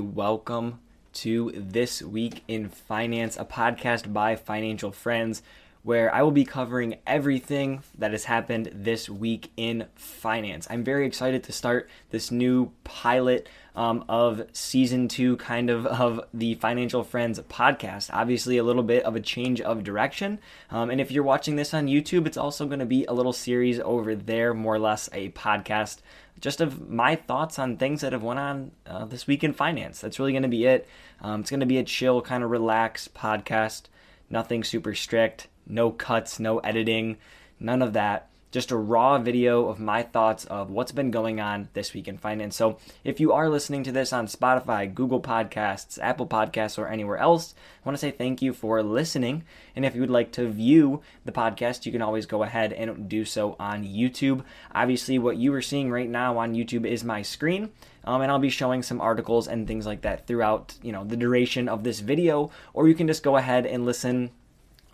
Welcome 0.00 0.80
to 1.14 1.52
This 1.54 2.02
Week 2.02 2.42
in 2.46 2.68
Finance, 2.68 3.36
a 3.36 3.44
podcast 3.44 4.12
by 4.12 4.36
Financial 4.36 4.92
Friends, 4.92 5.42
where 5.88 6.14
I 6.14 6.20
will 6.20 6.32
be 6.32 6.44
covering 6.44 6.96
everything 7.06 7.82
that 7.96 8.10
has 8.10 8.24
happened 8.24 8.68
this 8.74 9.08
week 9.08 9.50
in 9.56 9.86
finance. 9.94 10.66
I'm 10.68 10.84
very 10.84 11.06
excited 11.06 11.44
to 11.44 11.52
start 11.52 11.88
this 12.10 12.30
new 12.30 12.72
pilot 12.84 13.48
um, 13.74 14.04
of 14.06 14.42
season 14.52 15.08
two, 15.08 15.38
kind 15.38 15.70
of, 15.70 15.86
of 15.86 16.20
the 16.34 16.56
Financial 16.56 17.02
Friends 17.02 17.40
podcast. 17.40 18.10
Obviously, 18.12 18.58
a 18.58 18.64
little 18.64 18.82
bit 18.82 19.02
of 19.04 19.16
a 19.16 19.20
change 19.20 19.62
of 19.62 19.82
direction. 19.82 20.40
Um, 20.70 20.90
and 20.90 21.00
if 21.00 21.10
you're 21.10 21.22
watching 21.22 21.56
this 21.56 21.72
on 21.72 21.86
YouTube, 21.86 22.26
it's 22.26 22.36
also 22.36 22.66
going 22.66 22.80
to 22.80 22.84
be 22.84 23.06
a 23.06 23.14
little 23.14 23.32
series 23.32 23.80
over 23.80 24.14
there, 24.14 24.52
more 24.52 24.74
or 24.74 24.78
less 24.78 25.08
a 25.14 25.30
podcast 25.30 26.00
just 26.38 26.60
of 26.60 26.90
my 26.90 27.16
thoughts 27.16 27.58
on 27.58 27.78
things 27.78 28.02
that 28.02 28.12
have 28.12 28.22
went 28.22 28.38
on 28.38 28.72
uh, 28.86 29.06
this 29.06 29.26
week 29.26 29.42
in 29.42 29.54
finance. 29.54 30.02
That's 30.02 30.18
really 30.18 30.32
going 30.32 30.42
to 30.42 30.48
be 30.48 30.66
it. 30.66 30.86
Um, 31.22 31.40
it's 31.40 31.50
going 31.50 31.60
to 31.60 31.66
be 31.66 31.78
a 31.78 31.82
chill, 31.82 32.20
kind 32.20 32.44
of 32.44 32.50
relaxed 32.50 33.14
podcast. 33.14 33.84
Nothing 34.28 34.62
super 34.62 34.94
strict. 34.94 35.48
No 35.68 35.90
cuts, 35.90 36.40
no 36.40 36.58
editing, 36.58 37.18
none 37.60 37.82
of 37.82 37.92
that 37.92 38.28
just 38.50 38.70
a 38.70 38.76
raw 38.76 39.18
video 39.18 39.68
of 39.68 39.78
my 39.78 40.02
thoughts 40.02 40.46
of 40.46 40.70
what's 40.70 40.92
been 40.92 41.10
going 41.10 41.38
on 41.40 41.68
this 41.74 41.92
week 41.92 42.08
in 42.08 42.16
finance. 42.16 42.56
So, 42.56 42.78
if 43.04 43.20
you 43.20 43.32
are 43.32 43.48
listening 43.48 43.84
to 43.84 43.92
this 43.92 44.12
on 44.12 44.26
Spotify, 44.26 44.92
Google 44.92 45.20
Podcasts, 45.20 45.98
Apple 46.00 46.26
Podcasts, 46.26 46.78
or 46.78 46.88
anywhere 46.88 47.18
else, 47.18 47.54
I 47.84 47.88
want 47.88 47.96
to 47.96 48.00
say 48.00 48.10
thank 48.10 48.40
you 48.40 48.52
for 48.52 48.82
listening. 48.82 49.44
And 49.76 49.84
if 49.84 49.94
you 49.94 50.00
would 50.00 50.10
like 50.10 50.32
to 50.32 50.48
view 50.48 51.02
the 51.24 51.32
podcast, 51.32 51.84
you 51.84 51.92
can 51.92 52.02
always 52.02 52.26
go 52.26 52.42
ahead 52.42 52.72
and 52.72 53.08
do 53.08 53.24
so 53.24 53.54
on 53.60 53.84
YouTube. 53.84 54.44
Obviously, 54.74 55.18
what 55.18 55.36
you 55.36 55.52
are 55.52 55.62
seeing 55.62 55.90
right 55.90 56.08
now 56.08 56.38
on 56.38 56.54
YouTube 56.54 56.86
is 56.86 57.04
my 57.04 57.22
screen. 57.22 57.70
Um, 58.04 58.22
and 58.22 58.32
I'll 58.32 58.38
be 58.38 58.48
showing 58.48 58.82
some 58.82 59.02
articles 59.02 59.48
and 59.48 59.66
things 59.66 59.84
like 59.84 60.00
that 60.02 60.26
throughout, 60.26 60.74
you 60.82 60.92
know, 60.92 61.04
the 61.04 61.16
duration 61.16 61.68
of 61.68 61.84
this 61.84 62.00
video. 62.00 62.50
Or 62.72 62.88
you 62.88 62.94
can 62.94 63.06
just 63.06 63.22
go 63.22 63.36
ahead 63.36 63.66
and 63.66 63.84
listen 63.84 64.30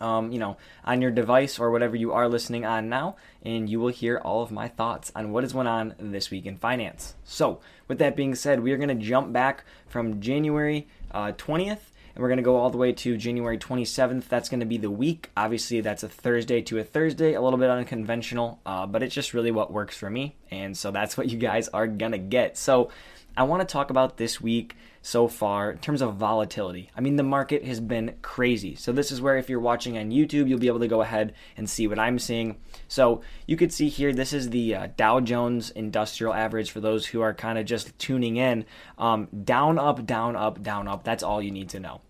um, 0.05 0.31
you 0.31 0.39
know, 0.39 0.59
on 0.85 1.01
your 1.01 1.11
device 1.11 1.59
or 1.59 1.71
whatever 1.71 1.97
you 1.97 2.13
are 2.13 2.29
listening 2.29 2.67
on 2.67 2.91
now, 2.91 3.17
and 3.43 3.71
you 3.71 3.81
will 3.81 3.89
hear 3.89 4.19
all 4.19 4.43
of 4.43 4.53
my 4.53 4.69
thoughts 4.69 5.11
on 5.17 5.33
what 5.33 5.45
is 5.45 5.55
went 5.55 5.69
on 5.69 5.95
this 5.99 6.31
week 6.31 6.45
in 6.45 6.57
finance. 6.57 7.15
So, 7.25 7.61
with 7.89 7.99
that 7.99 8.15
being 8.15 8.35
said, 8.35 8.61
we 8.61 8.73
are 8.73 8.77
going 8.77 8.91
to 8.91 8.95
jump 8.95 9.33
back 9.33 9.65
from 9.89 10.21
January 10.21 10.87
uh, 11.11 11.33
20th, 11.33 11.81
and 12.15 12.23
we're 12.23 12.29
going 12.29 12.37
to 12.37 12.43
go 12.43 12.57
all 12.57 12.69
the 12.69 12.77
way 12.77 12.93
to 12.93 13.17
January 13.17 13.57
27th. 13.57 14.29
That's 14.29 14.51
going 14.51 14.61
to 14.61 14.67
be 14.67 14.77
the 14.77 14.91
week. 14.91 15.31
Obviously, 15.39 15.81
that's 15.81 16.03
a 16.03 16.09
Thursday 16.09 16.61
to 16.63 16.79
a 16.79 16.85
Thursday, 16.85 17.33
a 17.33 17.41
little 17.41 17.59
bit 17.59 17.71
unconventional, 17.71 18.61
uh, 18.67 18.87
but 18.87 19.03
it's 19.03 19.15
just 19.15 19.33
really 19.33 19.51
what 19.51 19.73
works 19.73 19.97
for 19.97 20.11
me, 20.11 20.37
and 20.51 20.77
so 20.77 20.91
that's 20.91 21.17
what 21.19 21.31
you 21.31 21.39
guys 21.39 21.69
are 21.69 21.87
going 21.87 22.13
to 22.13 22.19
get. 22.19 22.59
So, 22.59 22.91
I 23.37 23.43
want 23.45 23.67
to 23.67 23.73
talk 23.73 23.91
about 23.91 24.17
this 24.19 24.41
week 24.41 24.77
so 25.05 25.29
far 25.29 25.71
in 25.71 25.77
terms 25.77 26.01
of 26.01 26.15
volatility. 26.15 26.91
I 26.97 27.03
mean, 27.03 27.17
the 27.17 27.23
market 27.23 27.63
has 27.67 27.79
been 27.79 28.15
crazy. 28.23 28.75
So, 28.75 28.91
this 28.91 29.13
is 29.13 29.21
where 29.21 29.37
if 29.37 29.51
you're 29.51 29.61
watching 29.61 29.99
on 29.99 30.11
YouTube, 30.11 30.49
you'll 30.49 30.59
be 30.59 30.67
able 30.67 30.81
to 30.81 30.89
go 30.89 31.03
ahead 31.03 31.35
and 31.59 31.69
see 31.69 31.87
what 31.87 31.99
I'm 31.99 32.19
seeing. 32.19 32.57
So, 32.89 33.21
you 33.47 33.59
could 33.59 33.71
see 33.71 33.91
here, 33.91 34.15
this 34.15 34.33
is 34.33 34.49
the 34.49 34.75
uh, 34.75 34.89
Dow 34.97 35.21
Jones 35.21 35.69
Industrial 35.69 36.33
Average 36.33 36.71
for 36.71 36.81
those 36.81 37.05
who 37.05 37.21
are 37.21 37.35
kind 37.35 37.59
of 37.59 37.67
just 37.67 37.97
tuning 37.99 38.39
in. 38.39 38.65
Um, 38.97 39.29
down, 39.45 39.79
up, 39.79 40.07
down, 40.07 40.37
up, 40.37 40.63
down, 40.63 40.89
up. 40.89 41.05
That's 41.05 41.23
all 41.23 41.43
you 41.43 41.51
need 41.51 41.69
to 41.71 41.81
know. 41.81 42.01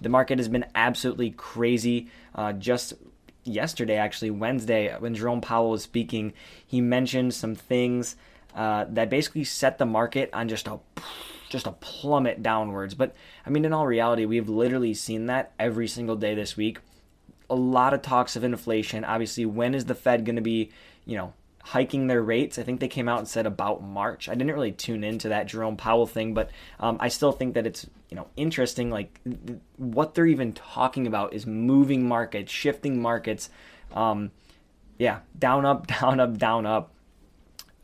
The 0.00 0.08
market 0.08 0.38
has 0.38 0.48
been 0.48 0.66
absolutely 0.76 1.32
crazy. 1.32 2.08
Uh, 2.36 2.52
just 2.52 2.92
yesterday, 3.42 3.96
actually, 3.96 4.30
Wednesday, 4.30 4.94
when 5.00 5.16
Jerome 5.16 5.40
Powell 5.40 5.70
was 5.70 5.82
speaking, 5.82 6.32
he 6.64 6.80
mentioned 6.80 7.34
some 7.34 7.56
things 7.56 8.14
uh, 8.54 8.84
that 8.90 9.10
basically 9.10 9.42
set 9.42 9.78
the 9.78 9.86
market 9.86 10.30
on 10.32 10.48
just 10.48 10.68
a 10.68 10.78
just 11.54 11.68
a 11.68 11.72
plummet 11.72 12.42
downwards. 12.42 12.94
But 12.94 13.14
I 13.46 13.50
mean, 13.50 13.64
in 13.64 13.72
all 13.72 13.86
reality, 13.86 14.24
we've 14.24 14.48
literally 14.48 14.92
seen 14.92 15.26
that 15.26 15.52
every 15.56 15.86
single 15.86 16.16
day 16.16 16.34
this 16.34 16.56
week. 16.56 16.80
A 17.48 17.54
lot 17.54 17.94
of 17.94 18.02
talks 18.02 18.34
of 18.34 18.42
inflation. 18.42 19.04
Obviously, 19.04 19.46
when 19.46 19.72
is 19.72 19.84
the 19.84 19.94
Fed 19.94 20.24
going 20.24 20.34
to 20.34 20.42
be, 20.42 20.72
you 21.06 21.16
know, 21.16 21.32
hiking 21.62 22.08
their 22.08 22.22
rates? 22.22 22.58
I 22.58 22.64
think 22.64 22.80
they 22.80 22.88
came 22.88 23.08
out 23.08 23.20
and 23.20 23.28
said 23.28 23.46
about 23.46 23.84
March. 23.84 24.28
I 24.28 24.34
didn't 24.34 24.52
really 24.52 24.72
tune 24.72 25.04
into 25.04 25.28
that 25.28 25.46
Jerome 25.46 25.76
Powell 25.76 26.08
thing, 26.08 26.34
but 26.34 26.50
um, 26.80 26.96
I 26.98 27.06
still 27.06 27.30
think 27.30 27.54
that 27.54 27.68
it's 27.68 27.86
you 28.10 28.16
know 28.16 28.26
interesting. 28.36 28.90
Like 28.90 29.20
what 29.76 30.14
they're 30.14 30.26
even 30.26 30.54
talking 30.54 31.06
about 31.06 31.34
is 31.34 31.46
moving 31.46 32.08
markets, 32.08 32.50
shifting 32.50 33.00
markets. 33.00 33.48
Um, 33.92 34.32
yeah, 34.98 35.20
down, 35.38 35.64
up, 35.64 35.86
down, 36.00 36.18
up, 36.18 36.36
down, 36.36 36.66
up. 36.66 36.93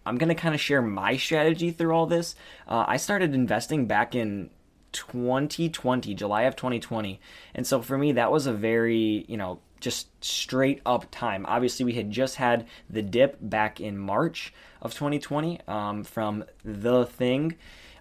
I'm 0.07 0.19
going 0.19 0.29
to 0.29 0.35
kind 0.35 0.55
of 0.55 0.61
share 0.61 0.83
my 0.83 1.17
strategy 1.17 1.71
through 1.71 1.93
all 1.93 2.07
this. 2.07 2.35
Uh, 2.67 2.85
I 2.87 2.97
started 2.97 3.35
investing 3.35 3.87
back 3.87 4.15
in 4.15 4.51
2020, 4.93 6.15
July 6.15 6.43
of 6.43 6.57
2020. 6.57 7.21
And 7.55 7.67
so 7.67 7.83
for 7.83 7.99
me, 7.99 8.13
that 8.13 8.33
was 8.33 8.47
a 8.47 8.53
very, 8.53 9.25
you 9.29 9.37
know, 9.37 9.61
just 9.81 10.09
straight 10.23 10.81
up 10.85 11.11
time. 11.11 11.47
Obviously, 11.47 11.85
we 11.85 11.95
had 11.95 12.11
just 12.11 12.37
had 12.37 12.67
the 12.89 13.03
dip 13.03 13.37
back 13.41 13.81
in 13.81 13.99
March 13.99 14.53
of 14.83 14.95
2020 14.95 15.61
um, 15.67 16.05
from 16.05 16.45
The 16.65 17.07
Thing, 17.07 17.57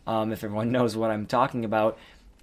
um, 0.05 0.31
if 0.31 0.43
everyone 0.43 0.71
knows 0.73 0.95
what 0.95 1.11
I'm 1.11 1.25
talking 1.25 1.65
about. 1.65 1.97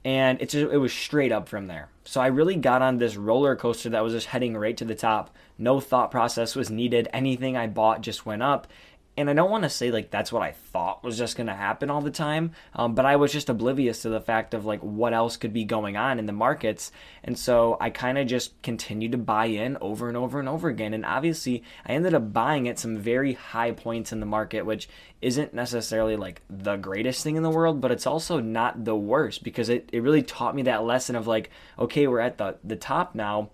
And 0.05 0.41
it's 0.41 0.53
just, 0.53 0.72
it 0.72 0.78
was 0.78 0.93
straight 0.93 1.33
up 1.33 1.49
from 1.49 1.66
there. 1.66 1.89
So 2.05 2.21
I 2.21 2.28
really 2.28 2.55
got 2.55 2.81
on 2.81 2.99
this 2.99 3.16
roller 3.16 3.56
coaster 3.56 3.91
that 3.91 4.05
was 4.05 4.12
just 4.12 4.28
heading 4.28 4.56
right 4.56 4.77
to 4.77 4.84
the 4.84 4.95
top. 4.95 5.34
No 5.59 5.81
thought 5.81 6.12
process 6.12 6.55
was 6.55 6.71
needed. 6.71 7.09
Anything 7.12 7.56
I 7.56 7.66
bought 7.66 8.03
just 8.03 8.25
went 8.25 8.43
up 8.43 8.69
and 9.16 9.31
I 9.31 9.32
don't 9.32 9.50
want 9.50 9.65
to 9.65 9.71
say 9.71 9.91
like 9.91 10.10
that's 10.10 10.32
what 10.32 10.43
I 10.43 10.53
thought 10.53 11.03
was 11.03 11.19
just 11.19 11.37
going 11.37 11.47
to 11.47 11.54
happen 11.54 11.91
all 11.91 12.00
the 12.00 12.10
time, 12.10 12.53
um, 12.75 12.94
but 12.94 13.06
I 13.06 13.16
was 13.16 13.32
just 13.32 13.49
oblivious 13.49 14.03
to 14.03 14.09
the 14.09 14.21
fact 14.21 14.54
of 14.54 14.65
like 14.65 14.81
what 14.81 15.12
else 15.12 15.37
could 15.37 15.53
be 15.53 15.65
going 15.65 15.97
on 15.97 16.19
in 16.19 16.27
the 16.27 16.32
markets, 16.32 16.93
and 17.25 17.38
so 17.38 17.77
I 17.81 17.91
kind 17.91 18.19
of 18.19 18.27
just 18.27 18.60
continued 18.62 19.12
to 19.12 19.19
buy 19.19 19.47
in 19.47 19.77
over 19.81 20.09
and 20.09 20.16
over 20.16 20.38
and 20.38 20.49
over 20.49 20.69
again, 20.69 20.94
and 20.94 21.04
obviously 21.04 21.62
I 21.87 21.93
ended 21.93 22.15
up 22.15 22.32
buying 22.32 22.69
at 22.69 22.78
some 22.78 22.99
very 22.99 23.34
high 23.34 23.72
points 23.72 24.12
in 24.12 24.21
the 24.21 24.27
market, 24.27 24.66
which 24.66 24.88
isn't 25.22 25.54
necessarily 25.54 26.16
like 26.16 26.43
the 26.50 26.77
greatest 26.77 27.22
thing 27.22 27.37
in 27.37 27.43
the 27.43 27.50
world, 27.50 27.81
but 27.81 27.91
it's 27.91 28.06
also 28.06 28.38
not 28.38 28.84
the 28.84 28.97
worst 28.97 29.43
because 29.43 29.69
it, 29.69 29.88
it 29.93 30.03
really 30.03 30.22
taught 30.22 30.54
me 30.54 30.62
that 30.62 30.84
lesson 30.84 31.16
of 31.16 31.27
like, 31.27 31.50
okay, 31.78 32.06
we're 32.06 32.21
at 32.21 32.38
the 32.38 32.56
the 32.62 32.77
top 32.77 33.15
now 33.15 33.50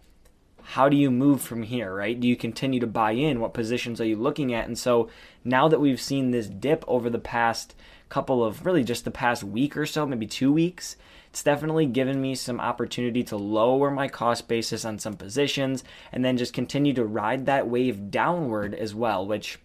how 0.65 0.89
do 0.89 0.97
you 0.97 1.11
move 1.11 1.41
from 1.41 1.63
here, 1.63 1.95
right? 1.95 2.19
Do 2.19 2.27
you 2.27 2.37
continue 2.37 2.81
to 2.81 2.87
buy 2.87 3.13
in? 3.13 3.41
What 3.41 3.55
positions 3.55 4.01
are 4.01 4.07
you 4.07 4.17
looking 4.17 4.55
at? 4.55 4.67
And 4.67 4.79
so 4.79 5.09
now 5.45 5.69
that 5.69 5.81
we've 5.81 6.01
seen 6.01 6.31
this 6.31 6.47
dip 6.47 6.85
over 6.87 7.11
the 7.11 7.19
past 7.19 7.75
couple 8.09 8.45
of 8.45 8.67
really 8.67 8.85
just 8.85 9.05
the 9.05 9.11
past 9.11 9.43
week 9.43 9.77
or 9.77 9.87
so, 9.87 10.07
maybe 10.07 10.27
two 10.27 10.53
weeks, 10.53 10.97
it's 11.31 11.43
definitely 11.43 11.87
given 11.87 12.21
me 12.21 12.35
some 12.35 12.61
opportunity 12.61 13.25
to 13.25 13.37
lower 13.37 13.91
my 13.91 14.07
cost 14.07 14.49
basis 14.49 14.85
on 14.85 14.99
some 14.99 15.15
positions 15.15 15.83
and 16.13 16.25
then 16.25 16.37
just 16.37 16.53
continue 16.53 16.93
to 16.93 17.05
ride 17.05 17.47
that 17.47 17.69
wave 17.69 18.11
downward 18.11 18.75
as 18.75 18.95
well, 18.95 19.27
which 19.27 19.59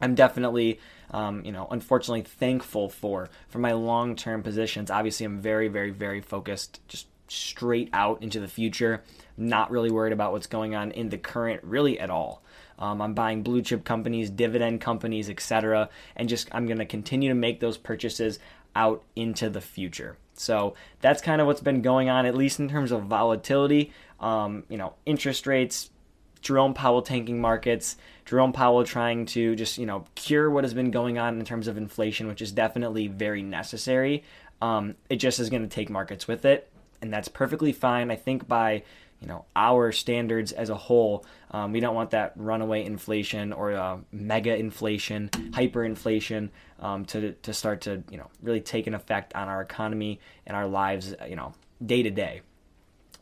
I'm 0.00 0.14
definitely, 0.14 0.80
um, 1.10 1.44
you 1.44 1.52
know, 1.52 1.68
unfortunately 1.70 2.22
thankful 2.22 2.88
for 2.88 3.28
for 3.48 3.58
my 3.58 3.72
long 3.72 4.16
term 4.16 4.42
positions. 4.42 4.90
Obviously, 4.90 5.26
I'm 5.26 5.40
very, 5.40 5.68
very, 5.68 5.90
very 5.90 6.20
focused, 6.20 6.80
just 6.88 7.06
straight 7.28 7.90
out 7.92 8.22
into 8.22 8.40
the 8.40 8.48
future. 8.48 9.02
Not 9.38 9.70
really 9.70 9.90
worried 9.90 10.12
about 10.12 10.32
what's 10.32 10.46
going 10.46 10.74
on 10.74 10.90
in 10.90 11.08
the 11.08 11.16
current, 11.16 11.62
really 11.62 11.98
at 11.98 12.10
all. 12.10 12.42
Um, 12.78 13.00
I'm 13.00 13.14
buying 13.14 13.42
blue 13.42 13.62
chip 13.62 13.84
companies, 13.84 14.30
dividend 14.30 14.80
companies, 14.80 15.30
etc., 15.30 15.88
and 16.16 16.28
just 16.28 16.48
I'm 16.52 16.66
going 16.66 16.78
to 16.78 16.84
continue 16.84 17.28
to 17.28 17.34
make 17.34 17.60
those 17.60 17.78
purchases 17.78 18.38
out 18.76 19.02
into 19.16 19.48
the 19.48 19.60
future. 19.60 20.16
So 20.34 20.74
that's 21.00 21.22
kind 21.22 21.40
of 21.40 21.46
what's 21.46 21.60
been 21.60 21.82
going 21.82 22.08
on, 22.08 22.26
at 22.26 22.36
least 22.36 22.60
in 22.60 22.68
terms 22.68 22.92
of 22.92 23.04
volatility. 23.04 23.92
Um, 24.20 24.64
you 24.68 24.76
know, 24.76 24.94
interest 25.06 25.46
rates, 25.46 25.90
Jerome 26.40 26.74
Powell 26.74 27.02
tanking 27.02 27.40
markets, 27.40 27.96
Jerome 28.24 28.52
Powell 28.52 28.84
trying 28.84 29.26
to 29.26 29.56
just, 29.56 29.78
you 29.78 29.86
know, 29.86 30.04
cure 30.14 30.50
what 30.50 30.64
has 30.64 30.74
been 30.74 30.90
going 30.90 31.18
on 31.18 31.38
in 31.38 31.44
terms 31.44 31.66
of 31.66 31.76
inflation, 31.76 32.28
which 32.28 32.42
is 32.42 32.52
definitely 32.52 33.08
very 33.08 33.42
necessary. 33.42 34.22
Um, 34.60 34.96
it 35.08 35.16
just 35.16 35.40
is 35.40 35.50
going 35.50 35.62
to 35.62 35.68
take 35.68 35.90
markets 35.90 36.28
with 36.28 36.44
it 36.44 36.68
and 37.00 37.12
that's 37.12 37.28
perfectly 37.28 37.72
fine. 37.72 38.10
I 38.10 38.16
think 38.16 38.48
by 38.48 38.82
you 39.20 39.28
know 39.28 39.44
our 39.56 39.92
standards 39.92 40.52
as 40.52 40.70
a 40.70 40.76
whole, 40.76 41.24
um, 41.50 41.72
we 41.72 41.80
don't 41.80 41.94
want 41.94 42.10
that 42.10 42.32
runaway 42.36 42.84
inflation 42.84 43.52
or 43.52 43.72
uh, 43.72 43.98
mega 44.12 44.56
inflation, 44.56 45.28
hyperinflation 45.28 46.50
um, 46.80 47.04
to 47.06 47.32
to 47.32 47.52
start 47.52 47.82
to 47.82 48.02
you 48.10 48.18
know 48.18 48.28
really 48.42 48.60
take 48.60 48.86
an 48.86 48.94
effect 48.94 49.34
on 49.34 49.48
our 49.48 49.62
economy 49.62 50.20
and 50.46 50.56
our 50.56 50.66
lives, 50.66 51.14
you 51.28 51.36
know, 51.36 51.52
day 51.84 52.02
to 52.02 52.10
day. 52.10 52.42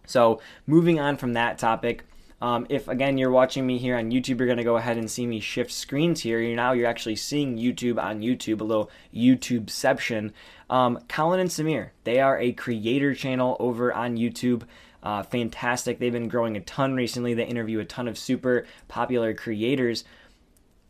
So 0.06 0.40
moving 0.66 1.00
on 1.00 1.16
from 1.16 1.34
that 1.34 1.58
topic. 1.58 2.04
Um, 2.40 2.66
if 2.69 2.87
again 2.88 3.16
you're 3.16 3.31
watching 3.31 3.66
me 3.66 3.78
here 3.78 3.96
on 3.96 4.10
YouTube, 4.10 4.38
you're 4.38 4.46
going 4.46 4.58
to 4.58 4.64
go 4.64 4.76
ahead 4.76 4.98
and 4.98 5.10
see 5.10 5.26
me 5.26 5.40
shift 5.40 5.72
screens 5.72 6.20
here. 6.20 6.38
You're 6.40 6.54
now 6.54 6.72
you're 6.72 6.87
actually 6.87 7.16
seeing 7.16 7.56
YouTube 7.56 8.02
on 8.02 8.20
YouTube, 8.20 8.60
a 8.60 8.64
little 8.64 8.90
YouTubeception. 9.14 10.32
Um, 10.69 10.98
Colin 11.08 11.40
and 11.40 11.48
Samir, 11.48 11.90
they 12.04 12.20
are 12.20 12.38
a 12.38 12.52
creator 12.52 13.14
channel 13.14 13.56
over 13.58 13.93
on 13.93 14.16
YouTube. 14.16 14.64
Uh, 15.06 15.23
fantastic. 15.23 16.00
They've 16.00 16.12
been 16.12 16.26
growing 16.26 16.56
a 16.56 16.61
ton 16.61 16.94
recently. 16.94 17.32
They 17.32 17.44
interview 17.44 17.79
a 17.79 17.85
ton 17.85 18.08
of 18.08 18.19
super 18.19 18.67
popular 18.88 19.35
creators. 19.35 20.03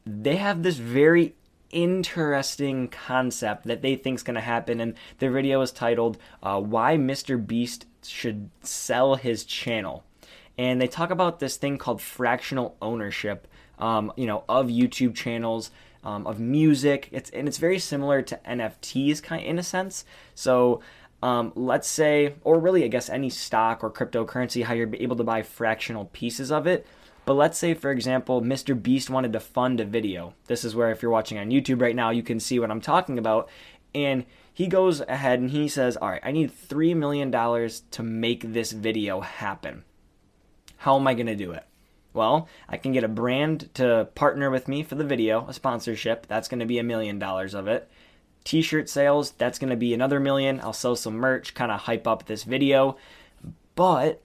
They 0.06 0.36
have 0.36 0.62
this 0.62 0.78
very 0.78 1.34
interesting 1.68 2.88
concept 2.88 3.66
that 3.66 3.82
they 3.82 3.94
think 3.94 4.16
is 4.16 4.22
going 4.22 4.36
to 4.36 4.40
happen. 4.40 4.80
And 4.80 4.94
their 5.18 5.30
video 5.30 5.60
is 5.60 5.70
titled 5.70 6.16
uh, 6.42 6.58
"Why 6.58 6.96
Mr. 6.96 7.46
Beast 7.46 7.84
Should 8.02 8.48
Sell 8.62 9.16
His 9.16 9.44
Channel." 9.44 10.02
And 10.56 10.80
they 10.80 10.88
talk 10.88 11.10
about 11.10 11.38
this 11.38 11.58
thing 11.58 11.76
called 11.76 12.00
fractional 12.00 12.74
ownership, 12.80 13.46
um, 13.78 14.10
you 14.16 14.26
know, 14.26 14.44
of 14.48 14.68
YouTube 14.68 15.14
channels, 15.14 15.70
um, 16.02 16.26
of 16.26 16.40
music. 16.40 17.10
It's 17.12 17.28
and 17.28 17.46
it's 17.46 17.58
very 17.58 17.78
similar 17.78 18.22
to 18.22 18.40
NFTs, 18.46 19.22
kind 19.22 19.42
of 19.42 19.46
in 19.46 19.58
a 19.58 19.62
sense. 19.62 20.06
So 20.34 20.80
um, 21.22 21.52
let's 21.54 21.88
say, 21.88 22.34
or 22.42 22.58
really, 22.58 22.84
I 22.84 22.88
guess 22.88 23.08
any 23.08 23.30
stock 23.30 23.82
or 23.82 23.90
cryptocurrency, 23.90 24.64
how 24.64 24.74
you're 24.74 24.94
able 24.94 25.16
to 25.16 25.24
buy 25.24 25.42
fractional 25.42 26.06
pieces 26.06 26.52
of 26.52 26.66
it. 26.66 26.86
But 27.24 27.34
let's 27.34 27.58
say, 27.58 27.74
for 27.74 27.90
example, 27.90 28.40
Mr. 28.40 28.80
Beast 28.80 29.10
wanted 29.10 29.32
to 29.32 29.40
fund 29.40 29.80
a 29.80 29.84
video. 29.84 30.34
This 30.46 30.64
is 30.64 30.76
where, 30.76 30.90
if 30.90 31.02
you're 31.02 31.10
watching 31.10 31.38
on 31.38 31.50
YouTube 31.50 31.80
right 31.80 31.96
now, 31.96 32.10
you 32.10 32.22
can 32.22 32.38
see 32.38 32.60
what 32.60 32.70
I'm 32.70 32.80
talking 32.80 33.18
about. 33.18 33.48
And 33.94 34.24
he 34.52 34.68
goes 34.68 35.00
ahead 35.00 35.40
and 35.40 35.50
he 35.50 35.68
says, 35.68 35.96
All 35.96 36.08
right, 36.08 36.20
I 36.22 36.30
need 36.30 36.52
$3 36.52 36.94
million 36.94 37.32
to 37.32 38.02
make 38.02 38.52
this 38.52 38.72
video 38.72 39.20
happen. 39.20 39.84
How 40.76 40.96
am 40.96 41.06
I 41.06 41.14
going 41.14 41.26
to 41.26 41.34
do 41.34 41.50
it? 41.50 41.64
Well, 42.12 42.48
I 42.68 42.76
can 42.76 42.92
get 42.92 43.04
a 43.04 43.08
brand 43.08 43.74
to 43.74 44.08
partner 44.14 44.48
with 44.50 44.68
me 44.68 44.82
for 44.82 44.94
the 44.94 45.04
video, 45.04 45.46
a 45.48 45.52
sponsorship. 45.52 46.26
That's 46.26 46.48
going 46.48 46.60
to 46.60 46.66
be 46.66 46.78
a 46.78 46.82
million 46.82 47.18
dollars 47.18 47.54
of 47.54 47.68
it. 47.68 47.90
T 48.46 48.62
shirt 48.62 48.88
sales, 48.88 49.32
that's 49.32 49.58
going 49.58 49.70
to 49.70 49.76
be 49.76 49.92
another 49.92 50.20
million. 50.20 50.60
I'll 50.60 50.72
sell 50.72 50.94
some 50.94 51.16
merch, 51.16 51.52
kind 51.52 51.72
of 51.72 51.80
hype 51.80 52.06
up 52.06 52.26
this 52.26 52.44
video. 52.44 52.96
But 53.74 54.22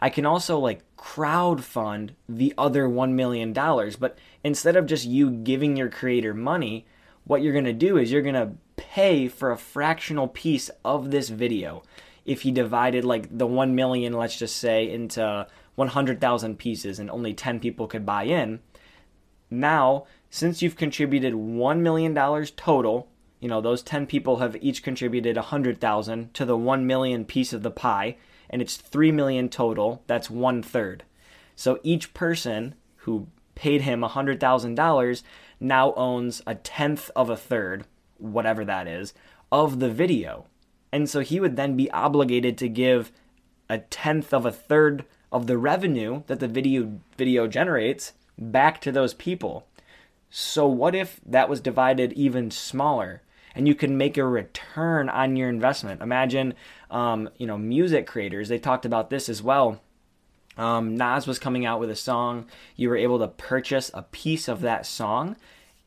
I 0.00 0.10
can 0.10 0.26
also 0.26 0.58
like 0.58 0.82
crowd 0.96 1.62
fund 1.62 2.16
the 2.28 2.52
other 2.58 2.88
$1 2.88 3.12
million. 3.12 3.52
But 3.52 4.18
instead 4.42 4.74
of 4.74 4.86
just 4.86 5.06
you 5.06 5.30
giving 5.30 5.76
your 5.76 5.88
creator 5.88 6.34
money, 6.34 6.84
what 7.22 7.42
you're 7.42 7.52
going 7.52 7.64
to 7.64 7.72
do 7.72 7.96
is 7.96 8.10
you're 8.10 8.22
going 8.22 8.34
to 8.34 8.54
pay 8.74 9.28
for 9.28 9.52
a 9.52 9.56
fractional 9.56 10.26
piece 10.26 10.68
of 10.84 11.12
this 11.12 11.28
video. 11.28 11.84
If 12.24 12.44
you 12.44 12.50
divided 12.50 13.04
like 13.04 13.38
the 13.38 13.46
1 13.46 13.76
million, 13.76 14.14
let's 14.14 14.36
just 14.36 14.56
say, 14.56 14.90
into 14.90 15.46
100,000 15.76 16.58
pieces 16.58 16.98
and 16.98 17.08
only 17.08 17.34
10 17.34 17.60
people 17.60 17.86
could 17.86 18.04
buy 18.04 18.24
in, 18.24 18.58
now, 19.48 20.06
since 20.28 20.60
you've 20.60 20.76
contributed 20.76 21.34
$1 21.34 21.78
million 21.80 22.14
total, 22.56 23.08
you 23.40 23.48
know, 23.48 23.60
those 23.60 23.82
10 23.82 24.06
people 24.06 24.36
have 24.36 24.56
each 24.60 24.82
contributed 24.82 25.36
100,000 25.36 26.34
to 26.34 26.44
the 26.44 26.56
1 26.56 26.86
million 26.86 27.24
piece 27.24 27.52
of 27.52 27.62
the 27.62 27.70
pie 27.70 28.16
and 28.50 28.60
it's 28.60 28.76
3 28.76 29.12
million 29.12 29.48
total. 29.48 30.02
That's 30.06 30.28
one 30.28 30.62
third. 30.62 31.04
So 31.56 31.80
each 31.82 32.12
person 32.14 32.74
who 32.96 33.28
paid 33.54 33.82
him 33.82 34.02
$100,000 34.02 35.22
now 35.60 35.94
owns 35.94 36.42
a 36.46 36.54
tenth 36.54 37.10
of 37.14 37.30
a 37.30 37.36
third, 37.36 37.84
whatever 38.18 38.64
that 38.64 38.86
is, 38.86 39.14
of 39.52 39.78
the 39.78 39.90
video. 39.90 40.46
And 40.92 41.08
so 41.08 41.20
he 41.20 41.40
would 41.40 41.56
then 41.56 41.76
be 41.76 41.90
obligated 41.90 42.58
to 42.58 42.68
give 42.68 43.12
a 43.68 43.78
tenth 43.78 44.34
of 44.34 44.44
a 44.44 44.52
third 44.52 45.04
of 45.30 45.46
the 45.46 45.58
revenue 45.58 46.24
that 46.26 46.40
the 46.40 46.48
video 46.48 47.00
video 47.16 47.46
generates 47.46 48.12
back 48.36 48.80
to 48.80 48.90
those 48.90 49.14
people. 49.14 49.66
So 50.28 50.66
what 50.66 50.94
if 50.94 51.20
that 51.24 51.48
was 51.48 51.60
divided 51.60 52.12
even 52.14 52.50
smaller? 52.50 53.22
And 53.54 53.66
you 53.66 53.74
can 53.74 53.96
make 53.96 54.16
a 54.16 54.24
return 54.24 55.08
on 55.08 55.36
your 55.36 55.48
investment. 55.48 56.02
Imagine, 56.02 56.54
um, 56.90 57.28
you 57.36 57.46
know, 57.46 57.58
music 57.58 58.06
creators. 58.06 58.48
They 58.48 58.58
talked 58.58 58.84
about 58.84 59.10
this 59.10 59.28
as 59.28 59.42
well. 59.42 59.80
Um, 60.56 60.96
Nas 60.96 61.26
was 61.26 61.38
coming 61.38 61.64
out 61.64 61.80
with 61.80 61.90
a 61.90 61.96
song. 61.96 62.46
You 62.76 62.88
were 62.88 62.96
able 62.96 63.18
to 63.18 63.28
purchase 63.28 63.90
a 63.94 64.02
piece 64.02 64.48
of 64.48 64.60
that 64.60 64.84
song, 64.86 65.36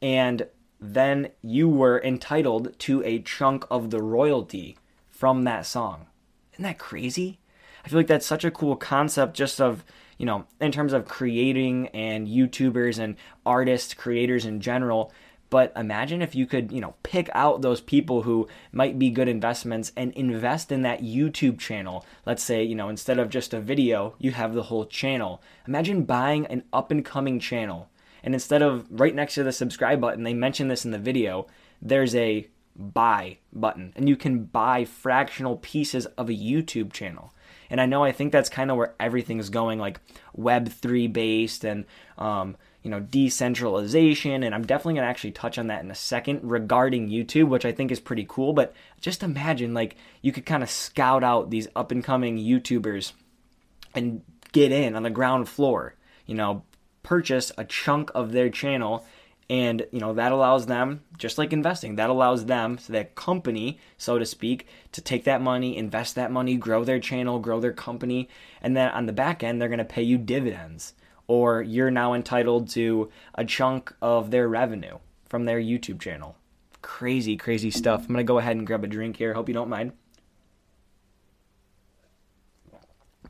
and 0.02 0.48
then 0.80 1.30
you 1.42 1.70
were 1.70 2.02
entitled 2.04 2.78
to 2.80 3.04
a 3.04 3.20
chunk 3.20 3.66
of 3.70 3.90
the 3.90 4.02
royalty 4.02 4.78
from 5.10 5.44
that 5.44 5.66
song. 5.66 6.08
Isn't 6.54 6.64
that 6.64 6.80
crazy? 6.80 7.40
I 7.86 7.90
feel 7.90 8.00
like 8.00 8.08
that's 8.08 8.26
such 8.26 8.44
a 8.46 8.52
cool 8.52 8.76
concept 8.76 9.36
just 9.36 9.62
of, 9.62 9.84
you 10.18 10.26
know, 10.26 10.46
in 10.60 10.72
terms 10.72 10.94
of 10.94 11.06
creating 11.06 11.88
and 11.90 12.28
YouTubers 12.28 13.00
and 13.00 13.16
artists, 13.46 13.94
creators 13.94 14.46
in 14.46 14.60
general, 14.62 15.12
but 15.54 15.72
imagine 15.76 16.24
if 16.24 16.34
you 16.34 16.48
could, 16.48 16.72
you 16.72 16.82
know, 16.82 16.96
pick 17.04 17.30
out 17.36 17.62
those 17.62 17.80
people 17.80 18.24
who 18.24 18.48
might 18.72 18.98
be 18.98 19.12
good 19.12 19.28
investments 19.28 19.92
and 19.96 20.12
invest 20.14 20.72
in 20.72 20.82
that 20.82 21.04
YouTube 21.04 21.60
channel. 21.60 22.04
Let's 22.26 22.42
say, 22.42 22.64
you 22.64 22.74
know, 22.74 22.90
instead 22.90 23.20
of 23.20 23.30
just 23.30 23.54
a 23.54 23.62
video, 23.62 24.16
you 24.18 24.32
have 24.32 24.56
the 24.56 24.64
whole 24.64 24.88
channel. 24.88 25.44
Imagine 25.68 26.06
buying 26.06 26.48
an 26.48 26.64
up 26.74 26.90
and 26.90 27.06
coming 27.06 27.40
channel. 27.40 27.88
And 28.24 28.34
instead 28.34 28.64
of 28.64 28.88
right 28.90 29.14
next 29.14 29.36
to 29.36 29.44
the 29.44 29.52
subscribe 29.52 30.02
button, 30.02 30.24
they 30.24 30.34
mention 30.34 30.70
this 30.70 30.86
in 30.86 30.90
the 30.90 30.98
video, 30.98 31.46
there's 31.80 32.16
a 32.16 32.48
buy 32.76 33.38
button. 33.54 33.94
And 33.96 34.10
you 34.10 34.16
can 34.16 34.46
buy 34.46 34.86
fractional 34.86 35.58
pieces 35.58 36.08
of 36.18 36.32
a 36.32 36.34
YouTube 36.34 36.92
channel. 36.92 37.32
And 37.70 37.80
I 37.80 37.86
know 37.86 38.04
I 38.04 38.12
think 38.12 38.32
that's 38.32 38.50
kind 38.50 38.72
of 38.72 38.78
where 38.78 38.96
everything's 39.00 39.50
going, 39.50 39.78
like 39.78 40.00
Web3 40.36 41.14
based 41.14 41.64
and, 41.64 41.86
um, 42.18 42.58
you 42.84 42.92
know, 42.92 43.00
decentralization. 43.00 44.44
And 44.44 44.54
I'm 44.54 44.66
definitely 44.66 44.96
going 44.96 45.06
to 45.06 45.10
actually 45.10 45.32
touch 45.32 45.58
on 45.58 45.68
that 45.68 45.84
in 45.84 45.90
a 45.90 45.96
second 45.96 46.42
regarding 46.44 47.10
YouTube, 47.10 47.48
which 47.48 47.66
I 47.66 47.72
think 47.72 47.92
is 47.92 48.00
pretty 48.00 48.26
cool. 48.28 48.54
But 48.54 48.74
just 49.02 49.24
imagine, 49.24 49.74
like, 49.74 49.96
you 50.22 50.32
could 50.32 50.46
kind 50.46 50.62
of 50.62 50.70
scout 50.70 51.24
out 51.24 51.50
these 51.50 51.68
up 51.76 51.92
and 51.92 52.04
coming 52.04 52.38
YouTubers 52.38 53.14
and 53.96 54.22
get 54.52 54.72
in 54.72 54.96
on 54.96 55.04
the 55.04 55.10
ground 55.10 55.50
floor, 55.50 55.96
you 56.26 56.36
know, 56.36 56.64
purchase 57.02 57.52
a 57.58 57.66
chunk 57.66 58.12
of 58.14 58.32
their 58.32 58.50
channel 58.50 59.06
and 59.50 59.86
you 59.92 60.00
know 60.00 60.14
that 60.14 60.32
allows 60.32 60.68
them 60.68 61.02
just 61.18 61.38
like 61.38 61.52
investing 61.52 61.96
that 61.96 62.10
allows 62.10 62.46
them 62.46 62.78
so 62.78 62.94
that 62.94 63.14
company 63.14 63.78
so 63.98 64.18
to 64.18 64.26
speak 64.26 64.66
to 64.94 65.02
take 65.02 65.26
that 65.26 65.42
money 65.42 65.76
invest 65.76 66.16
that 66.16 66.32
money 66.32 66.56
grow 66.56 66.84
their 66.84 67.00
channel 67.00 67.40
grow 67.40 67.60
their 67.60 67.74
company 67.74 68.30
and 68.62 68.76
then 68.76 68.90
on 68.90 69.06
the 69.06 69.12
back 69.12 69.44
end 69.44 69.62
they're 69.62 69.68
going 69.68 69.78
to 69.78 69.86
pay 69.86 70.02
you 70.02 70.18
dividends 70.18 70.94
or 71.34 71.64
you're 71.64 71.90
now 71.90 72.14
entitled 72.14 72.70
to 72.70 73.10
a 73.34 73.44
chunk 73.44 73.92
of 74.04 74.30
their 74.30 74.48
revenue 74.48 75.00
from 75.26 75.46
their 75.46 75.60
YouTube 75.60 76.00
channel. 76.00 76.38
Crazy, 76.84 77.38
crazy 77.38 77.72
stuff. 77.72 78.02
I'm 78.02 78.10
going 78.10 78.18
to 78.18 78.24
go 78.24 78.38
ahead 78.38 78.56
and 78.56 78.68
grab 78.68 78.84
a 78.84 78.88
drink 78.88 79.18
here. 79.18 79.34
Hope 79.34 79.48
you 79.48 79.56
don't 79.56 79.68
mind. 79.68 79.94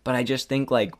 But 0.03 0.15
I 0.15 0.23
just 0.23 0.49
think, 0.49 0.69
like, 0.69 0.93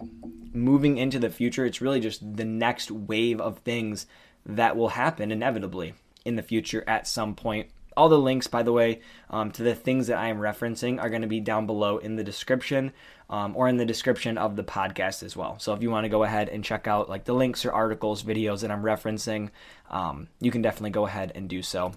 moving 0.53 0.97
into 0.97 1.19
the 1.19 1.29
future, 1.29 1.65
it's 1.65 1.81
really 1.81 1.99
just 1.99 2.37
the 2.37 2.45
next 2.45 2.89
wave 2.89 3.41
of 3.41 3.57
things 3.57 4.05
that 4.45 4.77
will 4.77 4.87
happen 4.87 5.29
inevitably 5.29 5.95
in 6.23 6.37
the 6.37 6.41
future 6.41 6.85
at 6.87 7.05
some 7.05 7.35
point 7.35 7.69
all 7.95 8.09
the 8.09 8.19
links, 8.19 8.47
by 8.47 8.63
the 8.63 8.71
way, 8.71 9.01
um, 9.29 9.51
to 9.51 9.63
the 9.63 9.75
things 9.75 10.07
that 10.07 10.17
I 10.17 10.27
am 10.27 10.37
referencing 10.37 11.01
are 11.01 11.09
going 11.09 11.21
to 11.21 11.27
be 11.27 11.39
down 11.39 11.65
below 11.65 11.97
in 11.97 12.15
the 12.15 12.23
description 12.23 12.91
um, 13.29 13.55
or 13.55 13.67
in 13.67 13.77
the 13.77 13.85
description 13.85 14.37
of 14.37 14.55
the 14.55 14.63
podcast 14.63 15.23
as 15.23 15.35
well. 15.35 15.57
So 15.59 15.73
if 15.73 15.81
you 15.81 15.89
want 15.89 16.05
to 16.05 16.09
go 16.09 16.23
ahead 16.23 16.49
and 16.49 16.63
check 16.63 16.87
out 16.87 17.09
like 17.09 17.25
the 17.25 17.33
links 17.33 17.65
or 17.65 17.71
articles, 17.71 18.23
videos 18.23 18.61
that 18.61 18.71
I'm 18.71 18.83
referencing, 18.83 19.49
um, 19.89 20.27
you 20.39 20.51
can 20.51 20.61
definitely 20.61 20.91
go 20.91 21.05
ahead 21.05 21.31
and 21.35 21.49
do 21.49 21.61
so. 21.61 21.93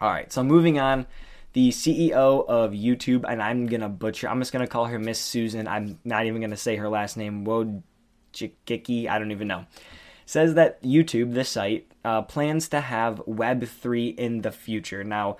All 0.00 0.10
right, 0.10 0.32
so 0.32 0.42
moving 0.42 0.78
on. 0.78 1.06
The 1.52 1.68
CEO 1.68 2.44
of 2.48 2.72
YouTube, 2.72 3.24
and 3.28 3.40
I'm 3.40 3.66
gonna 3.66 3.88
butcher. 3.88 4.28
I'm 4.28 4.40
just 4.40 4.52
gonna 4.52 4.66
call 4.66 4.86
her 4.86 4.98
Miss 4.98 5.20
Susan. 5.20 5.68
I'm 5.68 6.00
not 6.04 6.26
even 6.26 6.40
gonna 6.40 6.56
say 6.56 6.74
her 6.74 6.88
last 6.88 7.16
name. 7.16 7.44
Wojcicki. 7.46 9.08
I 9.08 9.20
don't 9.20 9.30
even 9.30 9.46
know 9.46 9.64
says 10.26 10.54
that 10.54 10.82
YouTube, 10.82 11.34
this 11.34 11.50
site, 11.50 11.90
uh, 12.04 12.22
plans 12.22 12.68
to 12.68 12.80
have 12.80 13.22
Web3 13.26 14.16
in 14.16 14.42
the 14.42 14.52
future. 14.52 15.04
Now, 15.04 15.36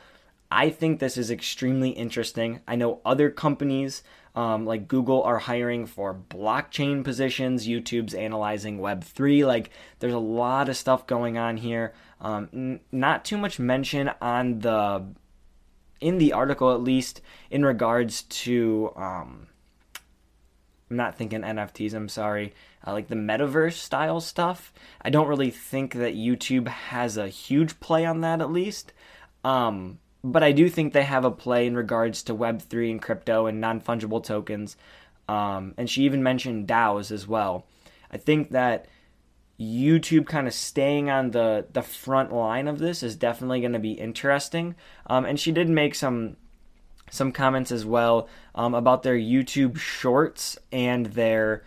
I 0.51 0.71
think 0.71 1.01
this 1.01 1.17
is 1.17 1.31
extremely 1.31 1.91
interesting. 1.91 2.61
I 2.67 2.77
know 2.77 3.01
other 3.05 3.31
companies 3.31 4.03
um, 4.35 4.67
like 4.67 4.89
Google 4.89 5.23
are 5.23 5.39
hiring 5.39 5.87
for 5.87 6.15
blockchain 6.15 7.05
positions. 7.05 7.69
YouTube's 7.69 8.15
analyzing 8.15 8.79
Web3. 8.79 9.47
Like, 9.47 9.71
there's 10.01 10.13
a 10.13 10.19
lot 10.19 10.69
of 10.69 10.77
stuff 10.77 11.07
going 11.07 11.39
on 11.39 11.57
here. 11.57 11.95
Um, 12.21 12.49
n- 12.53 12.81
not 12.91 13.25
too 13.25 13.37
much 13.37 13.59
mention 13.59 14.11
on 14.21 14.61
the 14.61 15.05
in 16.01 16.19
the 16.19 16.33
article, 16.33 16.73
at 16.73 16.83
least 16.83 17.21
in 17.51 17.65
regards 17.65 18.23
to. 18.23 18.93
Um, 18.97 19.47
I'm 20.95 20.99
not 20.99 21.17
thinking 21.17 21.41
NFTs. 21.41 21.93
I'm 21.93 22.09
sorry 22.09 22.55
uh, 22.87 22.93
like 22.93 23.09
the 23.09 23.17
metaverse 23.17 23.73
style 23.73 24.21
stuff. 24.21 24.73
I 25.03 25.11
don't 25.11 25.27
really 25.27 25.51
think 25.51 25.95
that 25.95 26.15
YouTube 26.15 26.69
has 26.69 27.17
a 27.17 27.27
huge 27.27 27.81
play 27.81 28.07
on 28.07 28.21
that, 28.21 28.41
at 28.41 28.53
least. 28.53 28.93
Um, 29.43 29.99
but 30.23 30.45
I 30.45 30.53
do 30.53 30.69
think 30.69 30.93
they 30.93 31.03
have 31.03 31.25
a 31.25 31.33
play 31.33 31.67
in 31.67 31.75
regards 31.75 32.23
to 32.25 32.35
Web3 32.35 32.93
and 32.93 33.03
crypto 33.03 33.47
and 33.47 33.61
non 33.61 33.81
fungible 33.81 34.23
tokens. 34.23 34.77
Um, 35.29 35.75
and 35.77 35.91
she 35.91 36.05
even 36.05 36.23
mentioned 36.23 36.69
DAOs 36.69 37.11
as 37.11 37.27
well. 37.27 37.67
I 38.13 38.17
think 38.17 38.51
that 38.51 38.87
YouTube 39.59 40.27
kind 40.27 40.47
of 40.47 40.55
staying 40.55 41.11
on 41.11 41.33
the, 41.33 41.67
the 41.73 41.83
front 41.83 42.33
line 42.33 42.69
of 42.69 42.79
this 42.79 43.03
is 43.03 43.17
definitely 43.17 43.61
going 43.61 43.73
to 43.73 43.81
be 43.81 43.95
interesting. 43.95 44.77
Um, 45.09 45.25
and 45.25 45.41
she 45.41 45.51
did 45.51 45.69
make 45.69 45.97
some 45.97 46.37
some 47.15 47.31
comments 47.31 47.71
as 47.71 47.85
well 47.85 48.29
um, 48.55 48.75
about 48.75 49.05
their 49.05 49.17
YouTube 49.17 49.79
shorts 49.79 50.59
and 50.73 51.07
their 51.07 51.63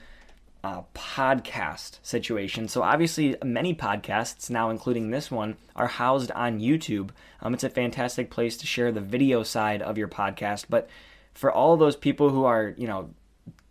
uh, 0.63 0.82
podcast 0.94 2.00
situation. 2.01 2.68
So, 2.68 2.84
obviously, 2.84 3.38
many 3.44 3.74
podcasts 3.74 4.50
now, 4.50 4.70
including 4.70 5.12
this 5.12 5.32
one, 5.32 5.56
are 5.75 5.88
housed 5.88 6.32
on 6.32 6.60
YouTube. 6.60 7.12
Um, 7.42 7.54
it's 7.54 7.63
a 7.63 7.70
fantastic 7.70 8.30
place 8.30 8.58
to 8.58 8.68
share 8.68 8.92
the 8.92 9.00
video 9.00 9.44
side 9.44 9.82
of 9.82 9.98
your 9.98 10.10
podcast. 10.10 10.66
But 10.70 10.89
for 11.34 11.51
all 11.51 11.77
those 11.77 11.96
people 11.96 12.30
who 12.30 12.44
are, 12.44 12.74
you 12.77 12.88
know, 12.88 13.12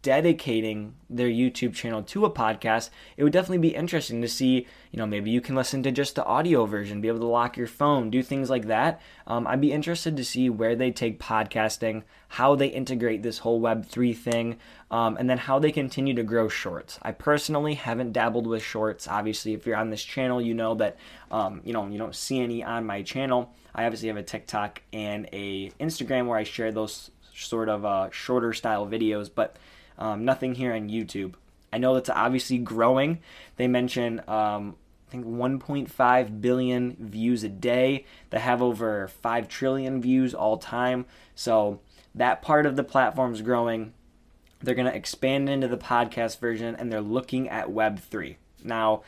dedicating 0.07 0.95
their 1.11 1.27
YouTube 1.27 1.75
channel 1.75 2.01
to 2.01 2.25
a 2.25 2.31
podcast, 2.31 2.91
it 3.17 3.25
would 3.25 3.33
definitely 3.33 3.59
be 3.59 3.75
interesting 3.75 4.23
to 4.23 4.29
see, 4.29 4.65
you 4.93 4.99
know, 5.01 5.05
maybe 5.05 5.33
you 5.33 5.41
can 5.41 5.57
listen 5.57 5.83
to 5.83 5.91
just 5.91 6.15
the 6.15 6.25
audio 6.25 6.65
version, 6.65 7.01
be 7.01 7.09
able 7.09 7.19
to 7.19 7.27
lock 7.27 7.57
your 7.57 7.67
phone, 7.67 8.09
do 8.09 8.23
things 8.23 8.49
like 8.49 8.69
that. 8.69 9.01
Um, 9.27 9.49
I'd 9.49 9.61
be 9.61 9.73
interested 9.73 10.17
to 10.17 10.25
see 10.25 10.49
where 10.49 10.77
they 10.77 10.93
take 10.93 11.19
podcasting, 11.19 12.05
how 12.29 12.55
they 12.55 12.69
integrate 12.69 13.25
this 13.25 13.39
whole 13.39 13.61
Web3 13.61 14.17
thing, 14.17 14.59
um, 14.93 15.17
and 15.17 15.29
then 15.29 15.39
how 15.39 15.59
they 15.59 15.73
continue 15.73 16.15
to 16.15 16.23
grow 16.23 16.49
shorts. 16.49 17.01
I 17.03 17.11
personally 17.11 17.75
haven't 17.75 18.13
dabbled 18.13 18.47
with 18.47 18.63
shorts. 18.63 19.09
Obviously, 19.09 19.55
if 19.55 19.67
you're 19.67 19.75
on 19.75 19.91
this 19.91 20.05
channel, 20.05 20.41
you 20.41 20.55
know 20.55 20.77
that, 20.77 20.99
um, 21.33 21.63
you 21.65 21.73
know, 21.73 21.89
you 21.89 21.99
don't 21.99 22.15
see 22.15 22.39
any 22.39 22.63
on 22.63 22.87
my 22.87 23.03
channel. 23.03 23.53
I 23.75 23.87
obviously 23.87 24.07
have 24.07 24.19
a 24.19 24.23
TikTok 24.23 24.83
and 24.93 25.29
a 25.33 25.71
Instagram 25.81 26.29
where 26.29 26.39
I 26.39 26.45
share 26.45 26.71
those 26.71 27.11
sort 27.35 27.69
of 27.69 27.85
uh, 27.85 28.09
shorter 28.11 28.53
style 28.53 28.87
videos, 28.87 29.29
but 29.35 29.57
um, 29.99 30.25
nothing 30.25 30.55
here 30.55 30.75
on 30.75 30.89
YouTube. 30.89 31.35
I 31.73 31.79
know 31.79 31.95
that's 31.95 32.11
obviously 32.11 32.59
growing. 32.59 33.21
They 33.57 33.69
mention 33.69 34.21
um, 34.29 34.77
I 35.07 35.11
think 35.11 35.27
1.5 35.27 36.41
billion 36.41 36.97
views 36.99 37.45
a 37.45 37.49
day. 37.49 38.05
They 38.31 38.39
have 38.39 38.63
over 38.63 39.09
5 39.09 39.49
trillion 39.49 40.01
views 40.01 40.35
all 40.35 40.59
time. 40.59 41.07
So 41.35 41.81
that 42.15 42.43
part 42.43 42.67
of 42.67 42.77
the 42.77 42.85
platform 42.85 43.33
is 43.33 43.43
growing. 43.43 43.93
They're 44.61 44.75
going 44.75 44.91
to 44.91 44.97
expand 44.97 45.49
into 45.49 45.69
the 45.69 45.77
podcast 45.77 46.41
version 46.41 46.75
and 46.75 46.91
they're 46.91 47.01
looking 47.01 47.49
at 47.49 47.69
Web3. 47.69 48.37
Now, 48.65 49.03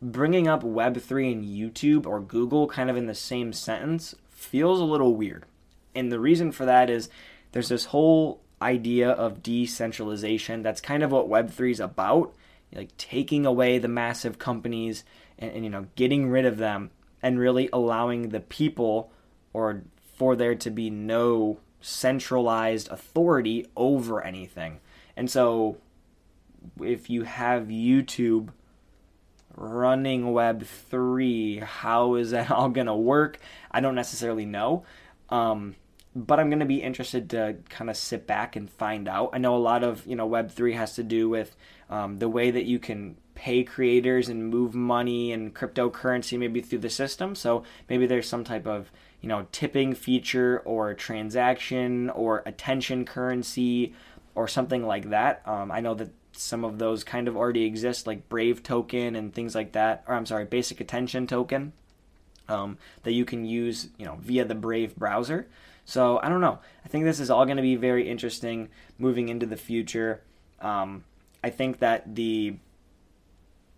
bringing 0.00 0.46
up 0.46 0.62
Web3 0.62 1.32
and 1.32 1.44
YouTube 1.44 2.06
or 2.06 2.20
Google 2.20 2.68
kind 2.68 2.90
of 2.90 2.96
in 2.96 3.06
the 3.06 3.14
same 3.14 3.52
sentence 3.52 4.14
feels 4.30 4.80
a 4.80 4.84
little 4.84 5.16
weird. 5.16 5.46
And 5.94 6.12
the 6.12 6.20
reason 6.20 6.52
for 6.52 6.66
that 6.66 6.88
is 6.88 7.08
there's 7.50 7.68
this 7.68 7.86
whole 7.86 8.41
idea 8.62 9.10
of 9.10 9.42
decentralization. 9.42 10.62
That's 10.62 10.80
kind 10.80 11.02
of 11.02 11.10
what 11.10 11.28
Web3 11.28 11.72
is 11.72 11.80
about, 11.80 12.34
like 12.72 12.96
taking 12.96 13.44
away 13.44 13.78
the 13.78 13.88
massive 13.88 14.38
companies 14.38 15.04
and, 15.38 15.52
and, 15.52 15.64
you 15.64 15.70
know 15.70 15.86
getting 15.96 16.28
rid 16.28 16.46
of 16.46 16.56
them 16.58 16.90
and 17.22 17.38
really 17.38 17.68
allowing 17.72 18.30
the 18.30 18.40
people 18.40 19.10
or 19.52 19.82
for 20.14 20.36
there 20.36 20.54
to 20.54 20.70
be 20.70 20.88
no 20.88 21.58
centralized 21.80 22.88
authority 22.90 23.66
over 23.76 24.22
anything. 24.22 24.80
And 25.16 25.30
so 25.30 25.78
if 26.80 27.10
you 27.10 27.24
have 27.24 27.64
YouTube 27.64 28.50
running 29.56 30.24
Web3, 30.24 31.62
how 31.62 32.14
is 32.14 32.30
that 32.30 32.50
all 32.52 32.68
going 32.68 32.86
to 32.86 32.94
work? 32.94 33.38
I 33.70 33.80
don't 33.80 33.94
necessarily 33.94 34.46
know. 34.46 34.84
Um, 35.28 35.76
but 36.14 36.38
I'm 36.38 36.50
going 36.50 36.60
to 36.60 36.66
be 36.66 36.82
interested 36.82 37.30
to 37.30 37.56
kind 37.68 37.88
of 37.88 37.96
sit 37.96 38.26
back 38.26 38.54
and 38.56 38.68
find 38.68 39.08
out. 39.08 39.30
I 39.32 39.38
know 39.38 39.56
a 39.56 39.58
lot 39.58 39.82
of 39.82 40.06
you 40.06 40.16
know 40.16 40.26
Web 40.26 40.50
three 40.50 40.74
has 40.74 40.94
to 40.96 41.02
do 41.02 41.28
with 41.28 41.56
um, 41.90 42.18
the 42.18 42.28
way 42.28 42.50
that 42.50 42.64
you 42.64 42.78
can 42.78 43.16
pay 43.34 43.64
creators 43.64 44.28
and 44.28 44.50
move 44.50 44.74
money 44.74 45.32
and 45.32 45.54
cryptocurrency 45.54 46.38
maybe 46.38 46.60
through 46.60 46.80
the 46.80 46.90
system. 46.90 47.34
So 47.34 47.64
maybe 47.88 48.06
there's 48.06 48.28
some 48.28 48.44
type 48.44 48.66
of 48.66 48.90
you 49.20 49.28
know 49.28 49.46
tipping 49.52 49.94
feature 49.94 50.60
or 50.64 50.94
transaction 50.94 52.10
or 52.10 52.42
attention 52.44 53.04
currency 53.04 53.94
or 54.34 54.48
something 54.48 54.86
like 54.86 55.10
that. 55.10 55.42
Um, 55.46 55.70
I 55.70 55.80
know 55.80 55.94
that 55.94 56.10
some 56.32 56.64
of 56.64 56.78
those 56.78 57.04
kind 57.04 57.28
of 57.28 57.36
already 57.36 57.64
exist, 57.64 58.06
like 58.06 58.28
Brave 58.28 58.62
token 58.62 59.16
and 59.16 59.32
things 59.32 59.54
like 59.54 59.72
that. 59.72 60.04
Or 60.06 60.14
I'm 60.14 60.26
sorry, 60.26 60.44
Basic 60.44 60.80
Attention 60.80 61.26
token. 61.26 61.72
Um, 62.48 62.76
that 63.04 63.12
you 63.12 63.24
can 63.24 63.44
use, 63.44 63.88
you 63.96 64.04
know, 64.04 64.18
via 64.20 64.44
the 64.44 64.54
Brave 64.54 64.96
browser. 64.96 65.46
So 65.84 66.20
I 66.22 66.28
don't 66.28 66.40
know. 66.40 66.58
I 66.84 66.88
think 66.88 67.04
this 67.04 67.20
is 67.20 67.30
all 67.30 67.44
going 67.44 67.56
to 67.56 67.62
be 67.62 67.76
very 67.76 68.08
interesting 68.08 68.68
moving 68.98 69.28
into 69.28 69.46
the 69.46 69.56
future. 69.56 70.22
Um, 70.60 71.04
I 71.42 71.50
think 71.50 71.80
that 71.80 72.14
the 72.14 72.56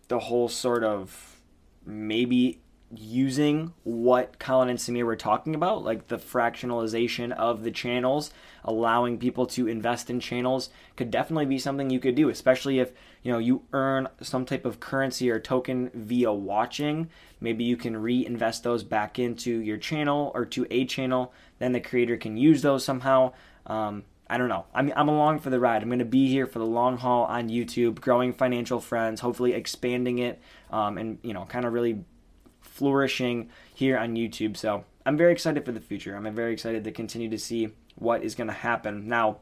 the 0.08 0.18
whole 0.18 0.49
sort 0.49 0.84
of 0.84 1.40
maybe 1.87 2.61
using 2.98 3.72
what 3.82 4.38
Colin 4.38 4.68
and 4.68 4.78
Samir 4.78 5.04
were 5.04 5.16
talking 5.16 5.54
about, 5.54 5.84
like 5.84 6.08
the 6.08 6.18
fractionalization 6.18 7.32
of 7.32 7.62
the 7.62 7.70
channels, 7.70 8.30
allowing 8.64 9.18
people 9.18 9.46
to 9.46 9.68
invest 9.68 10.10
in 10.10 10.20
channels, 10.20 10.70
could 10.96 11.10
definitely 11.10 11.46
be 11.46 11.58
something 11.58 11.90
you 11.90 12.00
could 12.00 12.14
do, 12.14 12.28
especially 12.28 12.78
if 12.78 12.92
you 13.22 13.32
know 13.32 13.38
you 13.38 13.62
earn 13.72 14.08
some 14.20 14.44
type 14.44 14.64
of 14.64 14.80
currency 14.80 15.30
or 15.30 15.40
token 15.40 15.90
via 15.94 16.32
watching. 16.32 17.08
Maybe 17.40 17.64
you 17.64 17.76
can 17.76 17.96
reinvest 17.96 18.62
those 18.62 18.84
back 18.84 19.18
into 19.18 19.58
your 19.58 19.76
channel 19.76 20.30
or 20.34 20.44
to 20.46 20.66
a 20.70 20.84
channel. 20.84 21.32
Then 21.58 21.72
the 21.72 21.80
creator 21.80 22.16
can 22.16 22.36
use 22.36 22.62
those 22.62 22.84
somehow. 22.84 23.32
Um, 23.66 24.04
I 24.28 24.38
don't 24.38 24.48
know. 24.48 24.64
I'm, 24.74 24.92
I'm 24.96 25.08
along 25.08 25.40
for 25.40 25.50
the 25.50 25.60
ride. 25.60 25.82
I'm 25.82 25.88
going 25.88 25.98
to 25.98 26.04
be 26.04 26.28
here 26.28 26.46
for 26.46 26.58
the 26.58 26.64
long 26.64 26.96
haul 26.96 27.24
on 27.24 27.50
YouTube, 27.50 28.00
growing 28.00 28.32
financial 28.32 28.80
friends, 28.80 29.20
hopefully 29.20 29.52
expanding 29.52 30.18
it, 30.18 30.40
um, 30.70 30.96
and 30.96 31.18
you 31.22 31.34
know, 31.34 31.44
kind 31.44 31.66
of 31.66 31.72
really 31.72 32.04
flourishing 32.75 33.49
here 33.73 33.97
on 33.97 34.16
YouTube. 34.16 34.57
So 34.57 34.85
I'm 35.07 35.16
very 35.16 35.33
excited 35.33 35.64
for 35.64 35.71
the 35.71 35.81
future. 35.81 36.16
I'm 36.16 36.35
very 36.35 36.52
excited 36.52 36.83
to 36.83 36.90
continue 36.90 37.31
to 37.31 37.38
see 37.38 37.69
what 37.95 38.25
is 38.25 38.35
going 38.35 38.49
to 38.49 38.52
happen. 38.52 39.09
Now, 39.09 39.37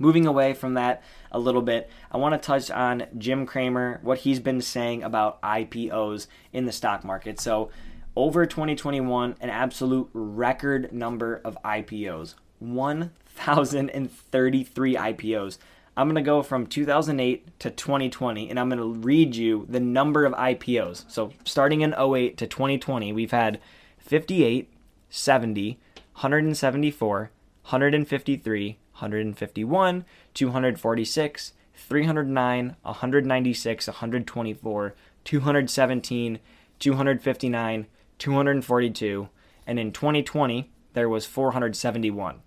moving 0.00 0.26
away 0.26 0.54
from 0.54 0.74
that 0.74 1.04
a 1.30 1.38
little 1.38 1.62
bit, 1.62 1.88
I 2.10 2.16
want 2.16 2.34
to 2.34 2.40
touch 2.44 2.68
on 2.68 3.06
Jim 3.16 3.46
Cramer, 3.46 4.00
what 4.02 4.18
he's 4.18 4.40
been 4.40 4.60
saying 4.60 5.04
about 5.04 5.40
IPOs 5.42 6.26
in 6.52 6.64
the 6.64 6.72
stock 6.72 7.04
market. 7.04 7.38
So, 7.38 7.70
over 8.16 8.44
2021, 8.44 9.36
an 9.40 9.50
absolute 9.50 10.10
record 10.12 10.92
number 10.92 11.40
of 11.44 11.56
IPOs 11.64 12.34
1,033 12.58 14.94
IPOs. 14.96 15.58
I'm 15.96 16.06
going 16.06 16.14
to 16.16 16.22
go 16.22 16.42
from 16.42 16.66
2008 16.66 17.58
to 17.60 17.70
2020 17.70 18.48
and 18.48 18.58
I'm 18.58 18.68
going 18.68 18.78
to 18.78 19.00
read 19.00 19.36
you 19.36 19.66
the 19.68 19.80
number 19.80 20.24
of 20.24 20.32
IPOs. 20.34 21.04
So 21.08 21.32
starting 21.44 21.80
in 21.80 21.94
08 21.94 22.36
to 22.38 22.46
2020, 22.46 23.12
we've 23.12 23.32
had 23.32 23.60
58, 23.98 24.72
70, 25.08 25.78
174, 26.12 27.18
153, 27.18 28.78
151, 28.92 30.04
246, 30.34 31.52
309, 31.74 32.76
196, 32.82 33.86
124, 33.86 34.94
217, 35.24 36.38
259, 36.78 37.86
242, 38.18 39.28
and 39.66 39.78
in 39.78 39.92
2020 39.92 40.70
there 40.92 41.08
was 41.08 41.26
471. 41.26 42.42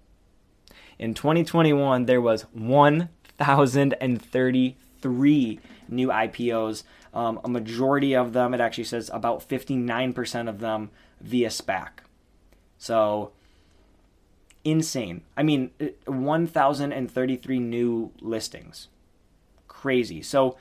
In 0.99 1.13
2021 1.13 2.05
there 2.05 2.21
was 2.21 2.43
1 2.53 3.09
1,033 3.37 5.59
new 5.89 6.07
IPOs. 6.07 6.83
Um, 7.13 7.39
a 7.43 7.49
majority 7.49 8.15
of 8.15 8.33
them, 8.33 8.53
it 8.53 8.61
actually 8.61 8.85
says 8.85 9.09
about 9.13 9.47
59% 9.47 10.49
of 10.49 10.59
them 10.59 10.89
via 11.21 11.49
SPAC. 11.49 11.89
So 12.77 13.31
insane. 14.63 15.21
I 15.35 15.43
mean, 15.43 15.71
1,033 16.05 17.59
new 17.59 18.11
listings. 18.21 18.87
Crazy. 19.67 20.21
So, 20.21 20.57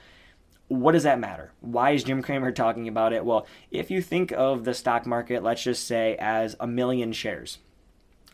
what 0.68 0.92
does 0.92 1.02
that 1.02 1.20
matter? 1.20 1.52
Why 1.60 1.90
is 1.90 2.02
Jim 2.02 2.22
Cramer 2.22 2.50
talking 2.50 2.88
about 2.88 3.12
it? 3.12 3.24
Well, 3.24 3.46
if 3.70 3.90
you 3.90 4.00
think 4.00 4.32
of 4.32 4.64
the 4.64 4.72
stock 4.72 5.06
market, 5.06 5.42
let's 5.42 5.62
just 5.62 5.86
say, 5.86 6.16
as 6.18 6.56
a 6.58 6.66
million 6.66 7.12
shares, 7.12 7.58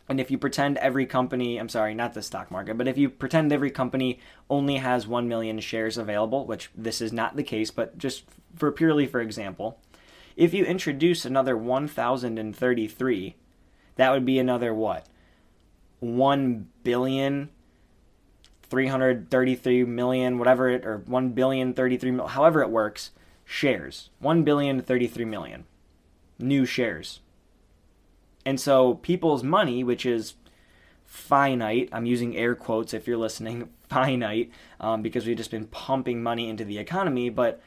and 0.09 0.19
if 0.19 0.31
you 0.31 0.39
pretend 0.39 0.77
every 0.79 1.05
company, 1.05 1.57
I'm 1.57 1.69
sorry, 1.69 1.93
not 1.93 2.15
the 2.15 2.23
stock 2.23 2.49
market, 2.49 2.77
but 2.77 2.87
if 2.87 2.97
you 2.97 3.11
pretend 3.11 3.53
every 3.53 3.69
company 3.69 4.19
only 4.49 4.77
has 4.77 5.07
1 5.07 5.27
million 5.27 5.59
shares 5.59 5.97
available, 5.97 6.47
which 6.47 6.71
this 6.75 6.99
is 6.99 7.13
not 7.13 7.35
the 7.35 7.43
case, 7.43 7.69
but 7.69 7.95
just 7.97 8.23
for 8.55 8.71
purely 8.71 9.05
for 9.05 9.21
example, 9.21 9.79
if 10.35 10.51
you 10.51 10.65
introduce 10.65 11.25
another 11.25 11.55
1033, 11.55 13.35
that 13.97 14.11
would 14.11 14.25
be 14.25 14.39
another 14.39 14.73
what? 14.73 15.05
1 15.99 16.67
billion 16.83 17.49
333 18.63 19.83
million 19.83 20.37
whatever 20.37 20.69
it 20.69 20.85
or 20.85 20.99
1 21.05 21.29
billion 21.29 21.73
33 21.73 22.11
million, 22.11 22.31
however 22.31 22.61
it 22.63 22.69
works 22.69 23.11
shares. 23.45 24.09
1 24.19 24.43
billion 24.43 24.81
33 24.81 25.25
million. 25.25 25.65
New 26.39 26.65
shares 26.65 27.19
and 28.49 28.59
so 28.59 28.95
people's 28.95 29.43
money, 29.43 29.83
which 29.83 30.07
is 30.07 30.33
finite, 31.05 31.87
I'm 31.91 32.07
using 32.07 32.35
air 32.35 32.55
quotes 32.55 32.95
if 32.95 33.05
you're 33.05 33.15
listening, 33.15 33.69
finite, 33.89 34.49
um, 34.79 35.03
because 35.03 35.27
we've 35.27 35.37
just 35.37 35.51
been 35.51 35.67
pumping 35.67 36.23
money 36.23 36.49
into 36.49 36.65
the 36.65 36.79
economy. 36.79 37.29
But 37.29 37.61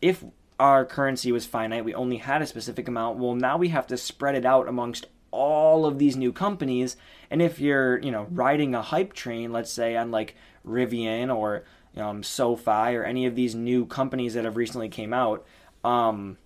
if 0.00 0.24
our 0.58 0.84
currency 0.84 1.30
was 1.30 1.46
finite, 1.46 1.84
we 1.84 1.94
only 1.94 2.16
had 2.16 2.42
a 2.42 2.48
specific 2.48 2.88
amount, 2.88 3.20
well, 3.20 3.36
now 3.36 3.56
we 3.56 3.68
have 3.68 3.86
to 3.86 3.96
spread 3.96 4.34
it 4.34 4.44
out 4.44 4.66
amongst 4.66 5.06
all 5.30 5.86
of 5.86 6.00
these 6.00 6.16
new 6.16 6.32
companies. 6.32 6.96
And 7.30 7.40
if 7.40 7.60
you're, 7.60 8.00
you 8.00 8.10
know, 8.10 8.26
riding 8.28 8.74
a 8.74 8.82
hype 8.82 9.12
train, 9.12 9.52
let's 9.52 9.70
say 9.70 9.94
on 9.94 10.10
like 10.10 10.34
Rivian 10.66 11.32
or 11.32 11.62
um, 11.96 12.24
SoFi 12.24 12.96
or 12.96 13.04
any 13.04 13.24
of 13.24 13.36
these 13.36 13.54
new 13.54 13.86
companies 13.86 14.34
that 14.34 14.44
have 14.44 14.56
recently 14.56 14.88
came 14.88 15.12
out. 15.12 15.46
Um, 15.84 16.38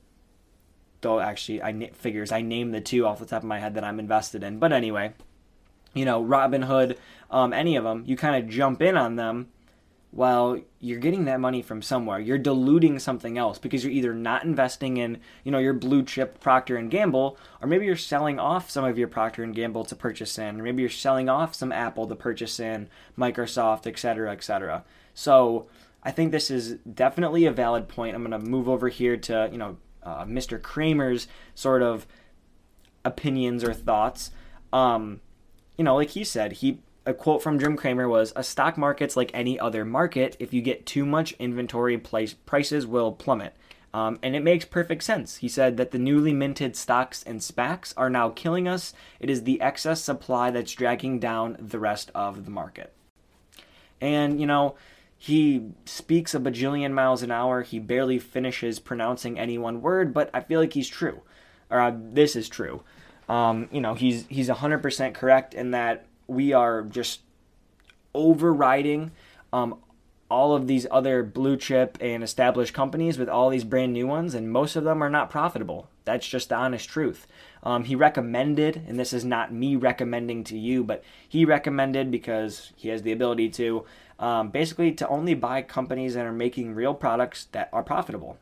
though 1.00 1.20
actually, 1.20 1.62
I 1.62 1.90
figures 1.90 2.32
I 2.32 2.42
name 2.42 2.72
the 2.72 2.80
two 2.80 3.06
off 3.06 3.18
the 3.18 3.26
top 3.26 3.42
of 3.42 3.48
my 3.48 3.58
head 3.58 3.74
that 3.74 3.84
I'm 3.84 4.00
invested 4.00 4.42
in. 4.42 4.58
But 4.58 4.72
anyway, 4.72 5.12
you 5.94 6.04
know, 6.04 6.22
Robinhood, 6.22 6.96
um, 7.30 7.52
any 7.52 7.76
of 7.76 7.84
them, 7.84 8.04
you 8.06 8.16
kind 8.16 8.42
of 8.42 8.50
jump 8.50 8.82
in 8.82 8.96
on 8.96 9.16
them 9.16 9.48
well 10.16 10.58
you're 10.80 10.98
getting 10.98 11.26
that 11.26 11.40
money 11.40 11.62
from 11.62 11.82
somewhere. 11.82 12.18
You're 12.18 12.38
diluting 12.38 12.98
something 12.98 13.36
else 13.36 13.58
because 13.58 13.84
you're 13.84 13.92
either 13.92 14.14
not 14.14 14.44
investing 14.44 14.96
in 14.96 15.18
you 15.44 15.52
know 15.52 15.58
your 15.58 15.74
blue 15.74 16.02
chip 16.02 16.40
procter 16.40 16.76
and 16.76 16.90
gamble 16.90 17.36
or 17.60 17.68
maybe 17.68 17.86
you're 17.86 17.96
selling 17.96 18.38
off 18.38 18.70
some 18.70 18.84
of 18.84 18.98
your 18.98 19.08
procter 19.08 19.42
and 19.42 19.54
gamble 19.54 19.84
to 19.84 19.94
purchase 19.94 20.38
in 20.38 20.60
or 20.60 20.64
maybe 20.64 20.82
you're 20.82 20.90
selling 20.90 21.28
off 21.28 21.54
some 21.54 21.70
apple 21.70 22.06
to 22.06 22.14
purchase 22.14 22.58
in 22.58 22.88
microsoft 23.18 23.86
etc 23.86 24.30
etc 24.30 24.84
so 25.12 25.66
i 26.02 26.10
think 26.10 26.32
this 26.32 26.50
is 26.50 26.74
definitely 26.94 27.44
a 27.44 27.52
valid 27.52 27.88
point. 27.88 28.14
I'm 28.14 28.24
going 28.24 28.42
to 28.42 28.50
move 28.50 28.68
over 28.68 28.88
here 28.88 29.16
to 29.16 29.48
you 29.52 29.58
know 29.58 29.76
uh, 30.06 30.24
mr 30.24 30.60
Cramer's 30.60 31.28
sort 31.54 31.82
of 31.82 32.06
opinions 33.04 33.62
or 33.62 33.74
thoughts 33.74 34.30
um, 34.72 35.20
you 35.76 35.84
know 35.84 35.96
like 35.96 36.10
he 36.10 36.24
said 36.24 36.52
he 36.52 36.80
a 37.06 37.14
quote 37.14 37.40
from 37.42 37.58
Jim 37.58 37.76
Cramer 37.76 38.08
was 38.08 38.32
a 38.34 38.42
stock 38.42 38.76
market's 38.76 39.16
like 39.16 39.30
any 39.32 39.58
other 39.58 39.84
market. 39.84 40.36
If 40.40 40.52
you 40.52 40.60
get 40.60 40.84
too 40.84 41.06
much 41.06 41.32
inventory, 41.38 41.96
price, 41.96 42.34
prices 42.34 42.84
will 42.84 43.12
plummet. 43.12 43.54
Um, 43.94 44.18
and 44.22 44.36
it 44.36 44.42
makes 44.42 44.64
perfect 44.64 45.04
sense. 45.04 45.36
He 45.36 45.48
said 45.48 45.76
that 45.78 45.92
the 45.92 45.98
newly 45.98 46.34
minted 46.34 46.76
stocks 46.76 47.22
and 47.22 47.40
SPACs 47.40 47.94
are 47.96 48.10
now 48.10 48.28
killing 48.30 48.66
us. 48.68 48.92
It 49.20 49.30
is 49.30 49.44
the 49.44 49.60
excess 49.60 50.02
supply 50.02 50.50
that's 50.50 50.72
dragging 50.72 51.18
down 51.18 51.56
the 51.58 51.78
rest 51.78 52.10
of 52.14 52.44
the 52.44 52.50
market. 52.50 52.92
And, 54.00 54.38
you 54.38 54.46
know, 54.46 54.74
he 55.18 55.70
speaks 55.84 56.34
a 56.34 56.40
bajillion 56.40 56.92
miles 56.92 57.22
an 57.22 57.30
hour. 57.30 57.62
He 57.62 57.78
barely 57.78 58.18
finishes 58.18 58.78
pronouncing 58.78 59.38
any 59.38 59.58
one 59.58 59.80
word, 59.80 60.12
but 60.12 60.30
I 60.34 60.40
feel 60.40 60.60
like 60.60 60.74
he's 60.74 60.88
true. 60.88 61.22
Or 61.70 61.80
uh, 61.80 61.92
this 61.94 62.36
is 62.36 62.48
true. 62.48 62.82
Um, 63.28 63.68
you 63.72 63.80
know, 63.80 63.94
he's 63.94 64.26
he's 64.28 64.48
100% 64.48 65.14
correct 65.14 65.54
in 65.54 65.72
that 65.72 66.06
we 66.26 66.52
are 66.52 66.82
just 66.82 67.20
overriding 68.14 69.10
um, 69.52 69.78
all 70.28 70.54
of 70.54 70.66
these 70.66 70.86
other 70.90 71.22
blue 71.22 71.56
chip 71.56 71.96
and 72.00 72.22
established 72.22 72.74
companies 72.74 73.18
with 73.18 73.28
all 73.28 73.48
these 73.48 73.64
brand 73.64 73.92
new 73.92 74.06
ones, 74.06 74.34
and 74.34 74.50
most 74.50 74.76
of 74.76 74.84
them 74.84 75.02
are 75.02 75.10
not 75.10 75.30
profitable. 75.30 75.88
That's 76.04 76.26
just 76.26 76.48
the 76.48 76.56
honest 76.56 76.88
truth. 76.88 77.26
Um, 77.62 77.84
he 77.84 77.94
recommended, 77.94 78.82
and 78.86 78.98
this 78.98 79.12
is 79.12 79.24
not 79.24 79.52
me 79.52 79.76
recommending 79.76 80.44
to 80.44 80.58
you, 80.58 80.84
but 80.84 81.02
he 81.28 81.44
recommended 81.44 82.10
because 82.10 82.72
he 82.76 82.88
has 82.88 83.02
the 83.02 83.12
ability 83.12 83.50
to 83.50 83.84
um, 84.18 84.48
basically 84.48 84.92
to 84.92 85.08
only 85.08 85.34
buy 85.34 85.62
companies 85.62 86.14
that 86.14 86.26
are 86.26 86.32
making 86.32 86.74
real 86.74 86.94
products 86.94 87.46
that 87.52 87.68
are 87.72 87.82
profitable. 87.82 88.38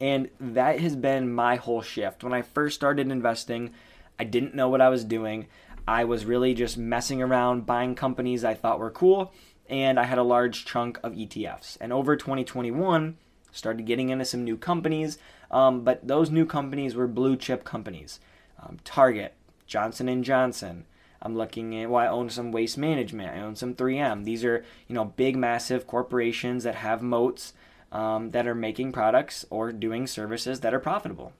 And 0.00 0.30
that 0.40 0.80
has 0.80 0.96
been 0.96 1.32
my 1.32 1.56
whole 1.56 1.82
shift. 1.82 2.24
When 2.24 2.32
I 2.32 2.42
first 2.42 2.76
started 2.76 3.10
investing, 3.10 3.72
I 4.18 4.24
didn't 4.24 4.54
know 4.54 4.68
what 4.68 4.80
I 4.80 4.88
was 4.88 5.04
doing. 5.04 5.46
I 5.86 6.04
was 6.04 6.24
really 6.24 6.54
just 6.54 6.78
messing 6.78 7.20
around, 7.20 7.66
buying 7.66 7.94
companies 7.94 8.44
I 8.44 8.54
thought 8.54 8.78
were 8.78 8.90
cool, 8.90 9.32
and 9.68 9.98
I 9.98 10.04
had 10.04 10.18
a 10.18 10.22
large 10.22 10.64
chunk 10.64 10.98
of 11.02 11.12
ETFs. 11.12 11.76
And 11.80 11.92
over 11.92 12.16
2021, 12.16 13.16
started 13.52 13.86
getting 13.86 14.10
into 14.10 14.24
some 14.24 14.44
new 14.44 14.56
companies, 14.56 15.18
um, 15.50 15.82
but 15.82 16.06
those 16.06 16.30
new 16.30 16.46
companies 16.46 16.94
were 16.94 17.06
blue 17.06 17.36
chip 17.36 17.64
companies. 17.64 18.20
Um, 18.62 18.78
Target, 18.84 19.34
Johnson 19.66 20.08
and 20.08 20.24
Johnson. 20.24 20.86
I'm 21.22 21.36
looking 21.36 21.80
at 21.80 21.90
well, 21.90 22.04
I 22.04 22.08
own 22.08 22.30
some 22.30 22.52
waste 22.52 22.78
management. 22.78 23.34
I 23.36 23.40
own 23.40 23.56
some 23.56 23.74
3M. 23.74 24.24
These 24.24 24.44
are 24.44 24.64
you 24.88 24.94
know 24.94 25.04
big, 25.04 25.36
massive 25.36 25.86
corporations 25.86 26.64
that 26.64 26.76
have 26.76 27.02
moats 27.02 27.52
um, 27.92 28.30
that 28.30 28.46
are 28.46 28.54
making 28.54 28.92
products 28.92 29.44
or 29.50 29.72
doing 29.72 30.06
services 30.06 30.60
that 30.60 30.74
are 30.74 30.80
profitable 30.80 31.32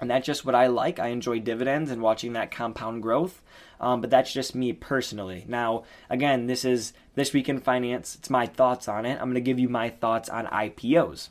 and 0.00 0.10
that's 0.10 0.26
just 0.26 0.44
what 0.44 0.54
I 0.54 0.68
like. 0.68 0.98
I 0.98 1.08
enjoy 1.08 1.40
dividends 1.40 1.90
and 1.90 2.00
watching 2.00 2.34
that 2.34 2.50
compound 2.50 3.02
growth. 3.02 3.42
Um, 3.80 4.00
but 4.00 4.10
that's 4.10 4.32
just 4.32 4.54
me 4.54 4.72
personally. 4.72 5.44
Now, 5.48 5.84
again, 6.10 6.46
this 6.46 6.64
is 6.64 6.92
this 7.14 7.32
week 7.32 7.48
in 7.48 7.60
finance. 7.60 8.16
It's 8.16 8.30
my 8.30 8.46
thoughts 8.46 8.88
on 8.88 9.06
it. 9.06 9.14
I'm 9.14 9.26
going 9.26 9.34
to 9.34 9.40
give 9.40 9.58
you 9.58 9.68
my 9.68 9.88
thoughts 9.88 10.28
on 10.28 10.46
IPOs. 10.46 11.28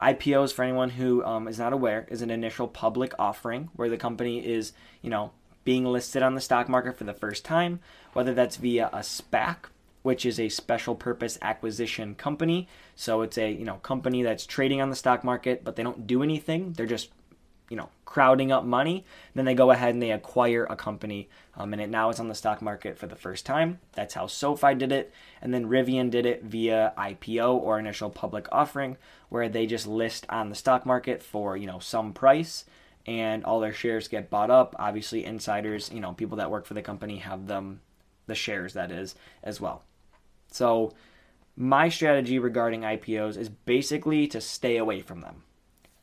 IPOs, 0.00 0.52
for 0.52 0.62
anyone 0.62 0.90
who 0.90 1.24
um, 1.24 1.48
is 1.48 1.58
not 1.58 1.72
aware, 1.72 2.06
is 2.08 2.22
an 2.22 2.30
initial 2.30 2.68
public 2.68 3.12
offering 3.18 3.70
where 3.74 3.88
the 3.88 3.96
company 3.96 4.44
is, 4.44 4.72
you 5.02 5.10
know, 5.10 5.32
being 5.68 5.84
listed 5.84 6.22
on 6.22 6.34
the 6.34 6.40
stock 6.40 6.66
market 6.66 6.96
for 6.96 7.04
the 7.04 7.12
first 7.12 7.44
time, 7.44 7.78
whether 8.14 8.32
that's 8.32 8.56
via 8.56 8.88
a 8.90 9.00
SPAC, 9.00 9.66
which 10.00 10.24
is 10.24 10.40
a 10.40 10.48
special 10.48 10.94
purpose 10.94 11.36
acquisition 11.42 12.14
company. 12.14 12.66
So 12.96 13.20
it's 13.20 13.36
a 13.36 13.52
you 13.52 13.66
know 13.66 13.74
company 13.74 14.22
that's 14.22 14.46
trading 14.46 14.80
on 14.80 14.88
the 14.88 14.96
stock 14.96 15.24
market, 15.24 15.64
but 15.64 15.76
they 15.76 15.82
don't 15.82 16.06
do 16.06 16.22
anything. 16.22 16.72
They're 16.72 16.86
just 16.86 17.10
you 17.68 17.76
know 17.76 17.90
crowding 18.06 18.50
up 18.50 18.64
money 18.64 19.04
then 19.34 19.44
they 19.44 19.52
go 19.52 19.70
ahead 19.70 19.92
and 19.92 20.02
they 20.02 20.10
acquire 20.10 20.64
a 20.70 20.74
company 20.74 21.28
um, 21.54 21.74
and 21.74 21.82
it 21.82 21.90
now 21.90 22.08
is 22.08 22.18
on 22.18 22.28
the 22.28 22.34
stock 22.34 22.62
market 22.62 22.96
for 22.96 23.06
the 23.06 23.14
first 23.14 23.44
time 23.44 23.78
that's 23.92 24.14
how 24.14 24.26
sofi 24.26 24.74
did 24.74 24.90
it 24.90 25.12
and 25.42 25.52
then 25.52 25.68
rivian 25.68 26.10
did 26.10 26.24
it 26.24 26.42
via 26.42 26.94
ipo 26.96 27.54
or 27.56 27.78
initial 27.78 28.08
public 28.08 28.48
offering 28.50 28.96
where 29.28 29.50
they 29.50 29.66
just 29.66 29.86
list 29.86 30.24
on 30.30 30.48
the 30.48 30.54
stock 30.54 30.86
market 30.86 31.22
for 31.22 31.58
you 31.58 31.66
know 31.66 31.78
some 31.78 32.14
price 32.14 32.64
and 33.08 33.42
all 33.44 33.58
their 33.58 33.72
shares 33.72 34.06
get 34.06 34.28
bought 34.28 34.50
up. 34.50 34.76
Obviously 34.78 35.24
insiders 35.24 35.90
you 35.92 36.00
know 36.00 36.12
people 36.12 36.36
that 36.36 36.50
work 36.50 36.66
for 36.66 36.74
the 36.74 36.82
company 36.82 37.16
have 37.16 37.46
them 37.46 37.80
the 38.26 38.34
shares 38.34 38.74
that 38.74 38.92
is 38.92 39.14
as 39.42 39.60
well. 39.60 39.82
So 40.52 40.92
my 41.56 41.88
strategy 41.88 42.38
regarding 42.38 42.82
ipos 42.82 43.36
is 43.36 43.48
basically 43.48 44.26
to 44.28 44.40
stay 44.40 44.76
away 44.76 45.00
from 45.00 45.22
them. 45.22 45.42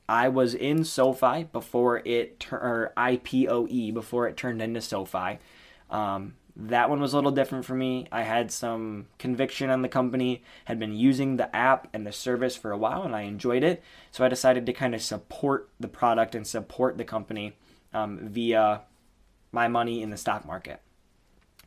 I 0.08 0.30
was 0.30 0.54
in 0.54 0.84
SoFi 0.84 1.44
before 1.44 2.02
it 2.06 2.40
tur- 2.40 2.58
or 2.58 2.94
IPOE 2.98 3.94
before 3.94 4.28
it 4.28 4.38
turned 4.38 4.62
into 4.62 4.82
SoFi. 4.82 5.40
Um, 5.90 6.36
that 6.58 6.90
one 6.90 7.02
was 7.02 7.14
a 7.14 7.18
little 7.18 7.32
different 7.32 7.66
for 7.66 7.76
me. 7.76 8.08
I 8.12 8.22
had 8.22 8.52
some 8.52 9.08
conviction 9.20 9.70
on 9.70 9.82
the 9.82 9.90
company, 9.90 10.44
had 10.66 10.80
been 10.80 10.96
using 10.96 11.36
the 11.36 11.54
app 11.54 11.88
and 11.94 12.08
the 12.08 12.14
service 12.14 12.56
for 12.56 12.72
a 12.72 12.78
while, 12.78 13.04
and 13.04 13.16
I 13.16 13.22
enjoyed 13.22 13.64
it. 13.64 13.84
So 14.12 14.24
I 14.24 14.30
decided 14.30 14.66
to 14.66 14.74
kind 14.74 14.96
of 14.96 15.02
support 15.02 15.70
the 15.80 15.90
product 15.90 16.34
and 16.34 16.48
support 16.48 16.98
the 16.98 17.04
company 17.04 17.54
um, 17.94 18.20
via 18.30 18.82
my 19.52 19.68
money 19.68 20.02
in 20.02 20.12
the 20.12 20.18
stock 20.18 20.46
market. 20.46 20.80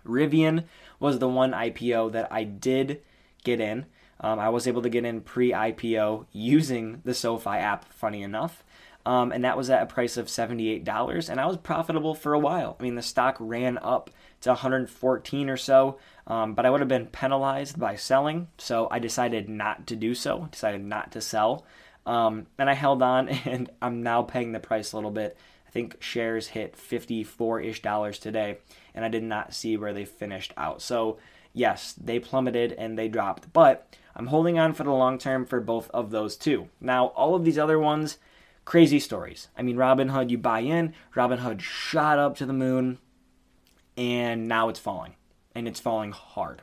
Rivian 0.06 0.64
was 0.98 1.18
the 1.18 1.28
one 1.28 1.52
IPO 1.52 2.12
that 2.12 2.32
I 2.32 2.44
did 2.44 3.02
get 3.44 3.60
in. 3.60 3.86
Um, 4.20 4.38
I 4.38 4.48
was 4.48 4.66
able 4.66 4.82
to 4.82 4.88
get 4.88 5.04
in 5.04 5.20
pre 5.20 5.52
IPO 5.52 6.26
using 6.32 7.02
the 7.04 7.14
SoFi 7.14 7.50
app, 7.50 7.92
funny 7.92 8.22
enough. 8.22 8.64
Um, 9.06 9.32
and 9.32 9.44
that 9.44 9.56
was 9.56 9.70
at 9.70 9.82
a 9.82 9.86
price 9.86 10.16
of 10.16 10.26
$78. 10.26 11.28
And 11.28 11.40
I 11.40 11.46
was 11.46 11.56
profitable 11.56 12.14
for 12.14 12.34
a 12.34 12.38
while. 12.38 12.76
I 12.78 12.82
mean, 12.82 12.94
the 12.94 13.02
stock 13.02 13.36
ran 13.38 13.78
up 13.78 14.10
to 14.42 14.50
114 14.50 15.50
or 15.50 15.56
so, 15.56 15.98
um, 16.26 16.54
but 16.54 16.66
I 16.66 16.70
would 16.70 16.80
have 16.80 16.88
been 16.88 17.06
penalized 17.06 17.78
by 17.78 17.96
selling. 17.96 18.48
So 18.58 18.88
I 18.90 18.98
decided 18.98 19.48
not 19.48 19.86
to 19.88 19.96
do 19.96 20.14
so, 20.14 20.48
decided 20.50 20.84
not 20.84 21.12
to 21.12 21.20
sell. 21.20 21.64
Um, 22.06 22.46
and 22.58 22.70
I 22.70 22.74
held 22.74 23.02
on, 23.02 23.28
and 23.44 23.70
I'm 23.80 24.02
now 24.02 24.22
paying 24.22 24.52
the 24.52 24.60
price 24.60 24.92
a 24.92 24.96
little 24.96 25.10
bit. 25.10 25.36
I 25.66 25.70
think 25.70 26.02
shares 26.02 26.48
hit 26.48 26.76
54 26.76 27.60
ish 27.60 27.82
dollars 27.82 28.18
today, 28.18 28.58
and 28.94 29.04
I 29.04 29.08
did 29.08 29.22
not 29.22 29.52
see 29.52 29.76
where 29.76 29.92
they 29.92 30.06
finished 30.06 30.54
out. 30.56 30.80
So, 30.80 31.18
yes, 31.52 31.92
they 31.92 32.18
plummeted 32.18 32.72
and 32.72 32.98
they 32.98 33.08
dropped. 33.08 33.52
But 33.52 33.94
I'm 34.16 34.28
holding 34.28 34.58
on 34.58 34.72
for 34.72 34.84
the 34.84 34.92
long 34.92 35.18
term 35.18 35.44
for 35.44 35.60
both 35.60 35.90
of 35.90 36.10
those 36.10 36.36
two. 36.36 36.68
Now, 36.80 37.08
all 37.08 37.34
of 37.34 37.44
these 37.44 37.58
other 37.58 37.78
ones, 37.78 38.16
crazy 38.68 39.00
stories. 39.00 39.48
I 39.56 39.62
mean, 39.62 39.76
Robinhood, 39.76 40.28
you 40.28 40.36
buy 40.36 40.60
in, 40.60 40.92
Robinhood 41.16 41.60
shot 41.60 42.18
up 42.18 42.36
to 42.36 42.44
the 42.44 42.52
moon, 42.52 42.98
and 43.96 44.46
now 44.46 44.68
it's 44.68 44.78
falling. 44.78 45.14
And 45.54 45.66
it's 45.66 45.80
falling 45.80 46.12
hard. 46.12 46.60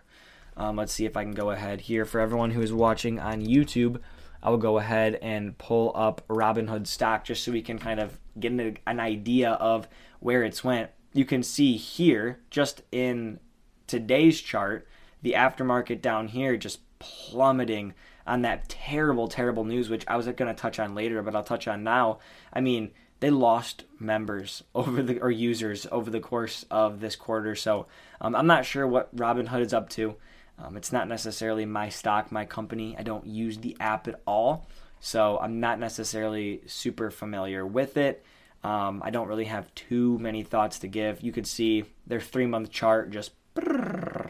Um, 0.56 0.76
let's 0.76 0.94
see 0.94 1.06
if 1.06 1.18
I 1.18 1.24
can 1.24 1.34
go 1.34 1.50
ahead 1.50 1.82
here. 1.82 2.06
For 2.06 2.20
everyone 2.20 2.52
who 2.52 2.62
is 2.62 2.72
watching 2.72 3.20
on 3.20 3.42
YouTube, 3.42 4.02
I 4.44 4.52
will 4.52 4.60
go 4.60 4.78
ahead 4.78 5.16
and 5.16 5.58
pull 5.58 5.94
up 5.96 6.22
Robinhood 6.28 6.86
stock 6.86 7.24
just 7.26 7.44
so 7.44 7.52
we 7.52 7.64
can 7.64 7.80
kind 7.80 8.00
of 8.00 8.20
get 8.40 8.52
an, 8.52 8.78
an 8.86 9.00
idea 9.00 9.54
of 9.54 9.88
where 10.20 10.44
it's 10.44 10.64
went. 10.64 10.92
You 11.12 11.26
can 11.26 11.42
see 11.42 11.76
here, 11.76 12.40
just 12.52 12.84
in 12.92 13.40
today's 13.88 14.40
chart, 14.42 14.88
the 15.24 15.32
aftermarket 15.32 16.04
down 16.04 16.28
here 16.28 16.56
just 16.56 16.82
plummeting 17.00 17.96
on 18.28 18.42
that 18.42 18.70
terrible, 18.70 19.28
terrible 19.28 19.64
news, 19.64 19.90
which 19.90 20.06
I 20.08 20.18
was 20.18 20.26
going 20.26 20.54
to 20.54 20.54
touch 20.54 20.80
on 20.80 20.96
later, 20.96 21.22
but 21.22 21.36
I'll 21.36 21.44
touch 21.44 21.68
on 21.68 21.84
now. 21.84 22.20
I 22.52 22.62
mean, 22.62 22.92
they 23.20 23.30
lost 23.30 23.86
members 24.00 24.64
over 24.76 25.02
the 25.02 25.20
or 25.20 25.32
users 25.32 25.88
over 25.92 26.10
the 26.10 26.20
course 26.20 26.66
of 26.70 27.00
this 27.00 27.16
quarter. 27.16 27.56
So 27.56 27.88
um, 28.22 28.36
I'm 28.36 28.48
not 28.48 28.66
sure 28.66 28.88
what 28.88 29.16
Robinhood 29.16 29.62
is 29.62 29.74
up 29.74 29.90
to. 29.92 30.16
Um, 30.58 30.78
it's 30.78 30.92
not 30.92 31.08
necessarily 31.08 31.66
my 31.66 31.90
stock, 31.90 32.32
my 32.32 32.46
company. 32.46 32.96
I 32.98 33.04
don't 33.04 33.26
use 33.26 33.58
the 33.58 33.76
app 33.80 34.08
at 34.08 34.22
all, 34.26 34.68
so 35.00 35.38
I'm 35.40 35.60
not 35.60 35.80
necessarily 35.80 36.62
super 36.66 37.12
familiar 37.12 37.66
with 37.66 37.98
it. 37.98 38.24
Um, 38.64 39.02
I 39.06 39.12
don't 39.12 39.28
really 39.28 39.46
have 39.46 39.74
too 39.76 40.18
many 40.18 40.44
thoughts 40.44 40.80
to 40.80 40.88
give. 40.88 41.22
You 41.22 41.32
could 41.32 41.46
see 41.46 41.84
their 42.08 42.22
three 42.22 42.48
month 42.48 42.72
chart 42.72 43.12
just 43.12 43.32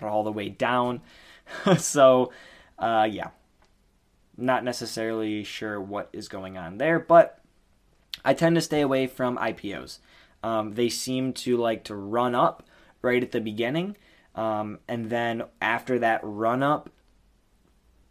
all 0.02 0.24
the 0.24 0.32
way 0.32 0.50
down. 0.50 1.02
so 1.78 2.32
uh, 2.80 3.08
yeah, 3.10 3.30
not 4.38 4.64
necessarily 4.64 5.44
sure 5.44 5.80
what 5.80 6.10
is 6.14 6.28
going 6.28 6.58
on 6.58 6.78
there, 6.78 7.00
but 7.00 7.40
I 8.24 8.34
tend 8.34 8.56
to 8.56 8.62
stay 8.62 8.82
away 8.82 9.08
from 9.08 9.38
IPOs. 9.38 10.00
Um, 10.44 10.74
they 10.74 10.90
seem 10.90 11.34
to 11.34 11.58
like 11.58 11.84
to 11.86 11.96
run 11.96 12.36
up 12.36 12.64
right 13.02 13.24
at 13.24 13.32
the 13.32 13.42
beginning, 13.42 13.98
um, 14.36 14.80
and 14.88 15.10
then 15.10 15.44
after 15.62 16.00
that 16.00 16.22
run 16.24 16.62
up, 16.64 16.90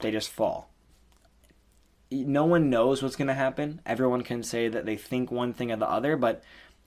they 0.00 0.10
just 0.10 0.30
fall. 0.30 0.70
No 2.10 2.44
one 2.44 2.70
knows 2.70 3.02
what's 3.02 3.16
going 3.16 3.28
to 3.28 3.34
happen. 3.34 3.80
Everyone 3.86 4.22
can 4.22 4.42
say 4.42 4.68
that 4.68 4.86
they 4.86 4.96
think 4.96 5.30
one 5.30 5.52
thing 5.52 5.72
or 5.72 5.76
the 5.76 5.88
other, 5.88 6.16
but 6.16 6.42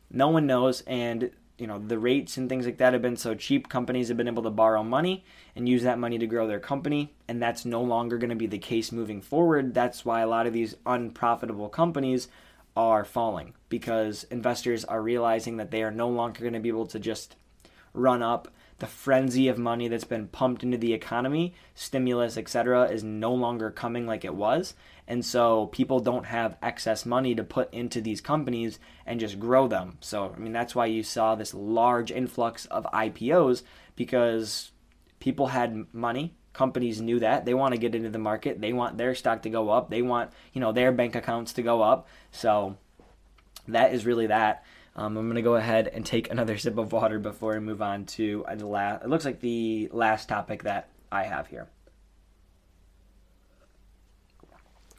no 0.09 0.29
one 0.29 0.47
knows. 0.47 0.81
And 0.81 1.31
you 1.57 1.65
know 1.65 1.79
the 1.79 1.97
rates 1.97 2.37
and 2.37 2.49
things 2.49 2.65
like 2.65 2.77
that 2.77 2.93
have 2.93 3.01
been 3.01 3.17
so 3.17 3.33
cheap 3.33 3.67
companies 3.67 4.07
have 4.07 4.17
been 4.17 4.27
able 4.27 4.43
to 4.43 4.49
borrow 4.49 4.83
money 4.83 5.23
and 5.55 5.67
use 5.67 5.83
that 5.83 5.99
money 5.99 6.17
to 6.17 6.27
grow 6.27 6.47
their 6.47 6.59
company 6.59 7.13
and 7.27 7.41
that's 7.41 7.65
no 7.65 7.81
longer 7.81 8.17
going 8.17 8.29
to 8.29 8.35
be 8.35 8.47
the 8.47 8.57
case 8.57 8.91
moving 8.91 9.21
forward. 9.21 9.73
That's 9.73 10.05
why 10.05 10.21
a 10.21 10.27
lot 10.27 10.47
of 10.47 10.53
these 10.53 10.75
unprofitable 10.85 11.69
companies 11.69 12.27
are 12.75 13.03
falling 13.03 13.53
because 13.69 14.23
investors 14.25 14.85
are 14.85 15.01
realizing 15.01 15.57
that 15.57 15.71
they 15.71 15.81
are 15.81 15.91
no 15.91 16.09
longer 16.09 16.41
going 16.41 16.53
to 16.53 16.59
be 16.59 16.69
able 16.69 16.85
to 16.87 16.99
just 16.99 17.35
run 17.93 18.21
up 18.21 18.47
the 18.79 18.87
frenzy 18.87 19.47
of 19.47 19.57
money 19.57 19.87
that's 19.87 20.03
been 20.03 20.27
pumped 20.27 20.63
into 20.63 20.77
the 20.77 20.93
economy 20.93 21.53
stimulus 21.73 22.37
etc 22.37 22.85
is 22.85 23.03
no 23.03 23.33
longer 23.33 23.71
coming 23.71 24.05
like 24.05 24.23
it 24.23 24.35
was 24.35 24.73
and 25.07 25.23
so 25.23 25.67
people 25.67 25.99
don't 25.99 26.25
have 26.25 26.57
excess 26.61 27.05
money 27.05 27.33
to 27.33 27.43
put 27.43 27.73
into 27.73 28.01
these 28.01 28.19
companies 28.19 28.77
and 29.05 29.21
just 29.21 29.39
grow 29.39 29.67
them. 29.67 29.97
So, 30.01 30.33
I 30.35 30.37
mean, 30.37 30.51
that's 30.51 30.75
why 30.75 30.87
you 30.87 31.01
saw 31.01 31.35
this 31.35 31.53
large 31.53 32.11
influx 32.11 32.65
of 32.65 32.85
IPOs 32.93 33.63
because 33.95 34.71
people 35.19 35.47
had 35.47 35.93
money. 35.93 36.33
Companies 36.51 36.99
knew 36.99 37.19
that. 37.19 37.45
They 37.45 37.53
want 37.53 37.73
to 37.73 37.79
get 37.79 37.95
into 37.95 38.09
the 38.09 38.17
market. 38.17 38.59
They 38.59 38.73
want 38.73 38.97
their 38.97 39.15
stock 39.15 39.43
to 39.43 39.49
go 39.49 39.69
up. 39.69 39.89
They 39.89 40.01
want, 40.01 40.31
you 40.51 40.59
know, 40.59 40.73
their 40.73 40.91
bank 40.91 41.15
accounts 41.15 41.53
to 41.53 41.61
go 41.61 41.81
up. 41.81 42.07
So, 42.31 42.75
that 43.69 43.93
is 43.93 44.05
really 44.05 44.27
that. 44.27 44.65
Um, 44.97 45.15
I'm 45.15 45.27
going 45.27 45.35
to 45.35 45.41
go 45.41 45.55
ahead 45.55 45.87
and 45.87 46.05
take 46.05 46.31
another 46.31 46.57
sip 46.57 46.77
of 46.77 46.91
water 46.91 47.19
before 47.19 47.55
I 47.55 47.59
move 47.59 47.81
on 47.81 48.05
to 48.05 48.45
the 48.55 48.65
last. 48.65 49.03
It 49.03 49.09
looks 49.09 49.25
like 49.25 49.39
the 49.39 49.89
last 49.93 50.27
topic 50.27 50.63
that 50.63 50.89
I 51.11 51.23
have 51.23 51.47
here. 51.47 51.67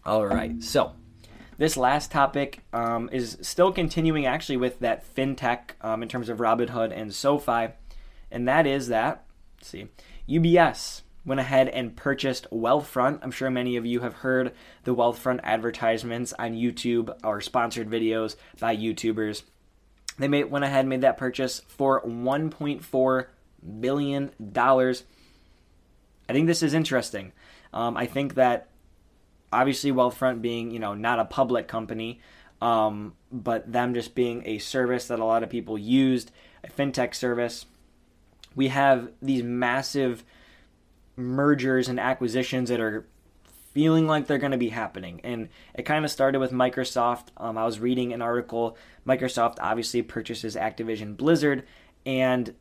All 0.06 0.26
right, 0.26 0.62
so 0.62 0.94
this 1.58 1.76
last 1.76 2.10
topic 2.10 2.60
um, 2.72 3.10
is 3.12 3.36
still 3.42 3.72
continuing 3.72 4.24
actually 4.24 4.56
with 4.56 4.78
that 4.78 5.04
fintech 5.14 5.72
um, 5.82 6.02
in 6.02 6.08
terms 6.08 6.30
of 6.30 6.38
Robinhood 6.38 6.98
and 6.98 7.12
SoFi, 7.12 7.74
and 8.30 8.48
that 8.48 8.66
is 8.66 8.88
that. 8.88 9.26
see, 9.60 9.88
UBS 10.26 11.02
went 11.26 11.40
ahead 11.40 11.68
and 11.68 11.94
purchased 11.94 12.46
Wealthfront. 12.50 13.18
I'm 13.22 13.30
sure 13.30 13.50
many 13.50 13.76
of 13.76 13.84
you 13.84 14.00
have 14.00 14.14
heard 14.14 14.54
the 14.84 14.94
Wealthfront 14.94 15.40
advertisements 15.42 16.32
on 16.38 16.54
YouTube 16.54 17.14
or 17.22 17.40
sponsored 17.42 17.90
videos 17.90 18.36
by 18.58 18.74
YouTubers. 18.74 19.42
They 20.18 20.28
made, 20.28 20.44
went 20.44 20.64
ahead 20.64 20.80
and 20.80 20.88
made 20.88 21.02
that 21.02 21.16
purchase 21.16 21.60
for 21.68 22.02
1.4 22.02 23.26
billion 23.80 24.30
dollars. 24.52 25.04
I 26.28 26.32
think 26.32 26.46
this 26.46 26.62
is 26.62 26.74
interesting. 26.74 27.32
Um, 27.72 27.96
I 27.96 28.06
think 28.06 28.34
that 28.34 28.68
obviously 29.52 29.92
Wealthfront 29.92 30.42
being 30.42 30.70
you 30.70 30.78
know 30.78 30.94
not 30.94 31.18
a 31.18 31.24
public 31.24 31.68
company, 31.68 32.20
um, 32.60 33.14
but 33.30 33.70
them 33.70 33.94
just 33.94 34.14
being 34.14 34.42
a 34.46 34.58
service 34.58 35.08
that 35.08 35.20
a 35.20 35.24
lot 35.24 35.42
of 35.42 35.50
people 35.50 35.78
used, 35.78 36.30
a 36.64 36.68
fintech 36.68 37.14
service. 37.14 37.66
We 38.54 38.68
have 38.68 39.10
these 39.22 39.42
massive 39.42 40.24
mergers 41.16 41.88
and 41.88 42.00
acquisitions 42.00 42.70
that 42.70 42.80
are 42.80 43.06
feeling 43.72 44.06
like 44.06 44.26
they're 44.26 44.38
going 44.38 44.52
to 44.52 44.58
be 44.58 44.70
happening. 44.70 45.20
And 45.24 45.48
it 45.74 45.82
kind 45.82 46.04
of 46.04 46.10
started 46.10 46.38
with 46.38 46.52
Microsoft. 46.52 47.28
Um, 47.36 47.58
I 47.58 47.64
was 47.64 47.80
reading 47.80 48.12
an 48.12 48.22
article. 48.22 48.76
Microsoft 49.06 49.56
obviously 49.60 50.02
purchases 50.02 50.56
Activision 50.56 51.16
Blizzard, 51.16 51.64
and 52.04 52.54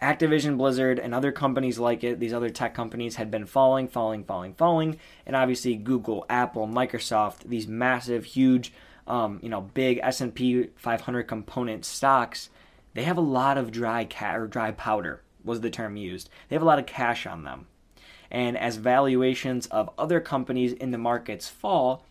Activision 0.00 0.56
Blizzard 0.56 0.98
and 0.98 1.14
other 1.14 1.30
companies 1.30 1.78
like 1.78 2.02
it, 2.02 2.18
these 2.18 2.32
other 2.32 2.48
tech 2.48 2.74
companies 2.74 3.16
had 3.16 3.30
been 3.30 3.44
falling, 3.44 3.86
falling, 3.86 4.24
falling, 4.24 4.54
falling, 4.54 4.98
and 5.26 5.36
obviously 5.36 5.76
Google, 5.76 6.24
Apple, 6.30 6.66
Microsoft, 6.66 7.40
these 7.44 7.68
massive, 7.68 8.24
huge, 8.24 8.72
um, 9.06 9.40
you 9.42 9.50
know, 9.50 9.60
big 9.60 10.00
S&P 10.02 10.68
500 10.76 11.24
component 11.24 11.84
stocks, 11.84 12.48
they 12.94 13.02
have 13.02 13.18
a 13.18 13.22
lot 13.22 13.58
of 13.58 13.70
dry 13.70 14.04
cat 14.04 14.38
or 14.38 14.46
dry 14.46 14.70
powder 14.70 15.22
was 15.44 15.60
the 15.60 15.70
term 15.70 15.96
used. 15.96 16.30
They 16.48 16.56
have 16.56 16.62
a 16.62 16.66
lot 16.66 16.78
of 16.78 16.86
cash 16.86 17.26
on 17.26 17.44
them, 17.44 17.66
and 18.30 18.56
as 18.56 18.76
valuations 18.76 19.66
of 19.66 19.90
other 19.98 20.20
companies 20.20 20.72
in 20.72 20.90
the 20.90 20.98
markets 20.98 21.48
fall, 21.48 22.04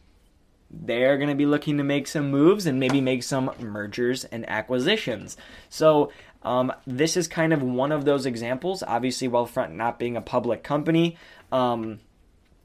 they're 0.72 1.18
going 1.18 1.30
to 1.30 1.36
be 1.36 1.46
looking 1.46 1.78
to 1.78 1.84
make 1.84 2.08
some 2.08 2.30
moves 2.30 2.66
and 2.66 2.80
maybe 2.80 3.02
make 3.02 3.24
some 3.24 3.52
mergers 3.60 4.26
and 4.26 4.48
acquisitions. 4.50 5.38
So 5.70 6.12
um, 6.44 6.72
this 6.86 7.18
is 7.18 7.28
kind 7.28 7.54
of 7.54 7.64
one 7.64 7.92
of 7.92 8.06
those 8.06 8.26
examples. 8.26 8.84
Obviously, 8.84 9.28
Wealthfront 9.28 9.72
not 9.72 9.98
being 9.98 10.16
a 10.16 10.22
public 10.22 10.64
company, 10.64 11.18
um, 11.52 12.00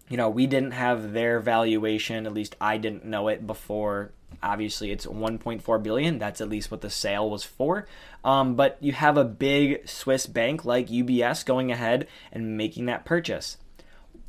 you 0.09 0.17
know, 0.17 0.29
we 0.29 0.47
didn't 0.47 0.73
have 0.73 1.13
their 1.13 1.41
valuation. 1.41 2.27
At 2.27 2.35
least 2.35 2.57
I 2.61 2.77
didn't 2.77 3.05
know 3.05 3.29
it 3.29 3.47
before. 3.47 4.13
Obviously, 4.43 4.91
it's 4.91 5.07
1.4 5.07 5.83
billion. 5.83 6.19
That's 6.19 6.41
at 6.41 6.49
least 6.49 6.71
what 6.71 6.81
the 6.81 6.91
sale 6.91 7.29
was 7.29 7.45
for. 7.45 7.87
Um, 8.25 8.55
but 8.55 8.77
you 8.81 8.93
have 8.93 9.17
a 9.17 9.25
big 9.25 9.89
Swiss 9.89 10.27
bank 10.27 10.65
like 10.65 10.89
UBS 10.89 11.45
going 11.45 11.71
ahead 11.71 12.07
and 12.33 12.57
making 12.57 12.87
that 12.87 13.05
purchase. 13.05 13.59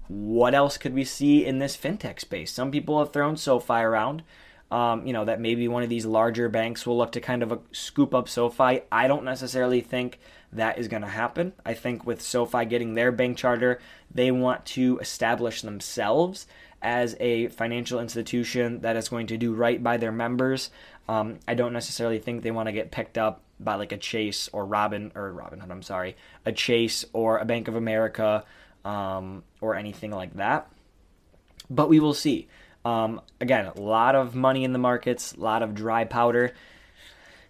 What 0.08 0.54
else 0.54 0.78
could 0.78 0.94
we 0.94 1.04
see 1.04 1.46
in 1.46 1.60
this 1.60 1.76
fintech 1.76 2.20
space? 2.20 2.52
Some 2.52 2.72
people 2.72 3.00
have 3.00 3.12
thrown 3.12 3.38
SoFi 3.38 3.74
around 3.74 4.24
um, 4.72 5.06
you 5.06 5.14
know, 5.14 5.26
that 5.26 5.40
maybe 5.40 5.68
one 5.68 5.84
of 5.84 5.90
these 5.90 6.06
larger 6.06 6.50
banks 6.50 6.86
will 6.86 6.98
look 6.98 7.12
to 7.14 7.22
kind 7.22 7.44
of 7.44 7.52
a, 7.52 7.60
scoop 7.72 8.16
up 8.16 8.28
SoFi. 8.28 8.82
I 8.92 9.08
don't 9.08 9.24
necessarily 9.24 9.82
think 9.82 10.20
that 10.52 10.80
is 10.80 10.88
going 10.88 11.04
to 11.04 11.08
happen. 11.08 11.54
I 11.66 11.74
think 11.74 12.06
with 12.06 12.22
SoFi 12.22 12.66
getting 12.66 12.94
their 12.94 13.12
bank 13.12 13.38
charter, 13.38 13.80
they 14.12 14.32
want 14.32 14.66
to 14.68 14.98
establish 15.00 15.62
themselves 15.62 16.48
as 16.86 17.16
a 17.20 17.48
financial 17.48 18.00
institution 18.00 18.82
that 18.82 18.96
is 18.96 19.10
going 19.10 19.26
to 19.28 19.38
do 19.38 19.54
right 19.54 19.82
by 19.82 19.98
their 19.98 20.12
members. 20.12 20.70
Um, 21.10 21.40
I 21.48 21.56
don't 21.56 21.74
necessarily 21.74 22.20
think 22.20 22.44
they 22.44 22.52
want 22.52 22.68
to 22.68 22.74
get 22.74 22.92
picked 22.92 23.18
up 23.18 23.42
by 23.60 23.74
like 23.76 23.92
a 23.92 23.98
Chase 23.98 24.50
or 24.54 24.66
Robin 24.66 25.12
or 25.16 25.34
Robinhood. 25.34 25.72
I'm 25.72 25.82
sorry, 25.82 26.16
a 26.46 26.52
Chase 26.52 27.04
or 27.12 27.40
a 27.40 27.46
Bank 27.46 27.68
of 27.68 27.76
America 27.76 28.46
um, 28.86 29.44
or 29.62 29.76
anything 29.76 30.12
like 30.12 30.36
that. 30.36 30.70
But 31.72 31.90
we 31.90 32.00
will 32.00 32.14
see. 32.14 32.48
Um, 32.86 33.20
again, 33.42 33.66
a 33.66 33.82
lot 33.82 34.14
of 34.14 34.36
money 34.36 34.64
in 34.64 34.72
the 34.72 34.80
markets, 34.80 35.34
a 35.34 35.40
lot 35.40 35.64
of 35.64 35.74
dry 35.74 36.04
powder. 36.06 36.54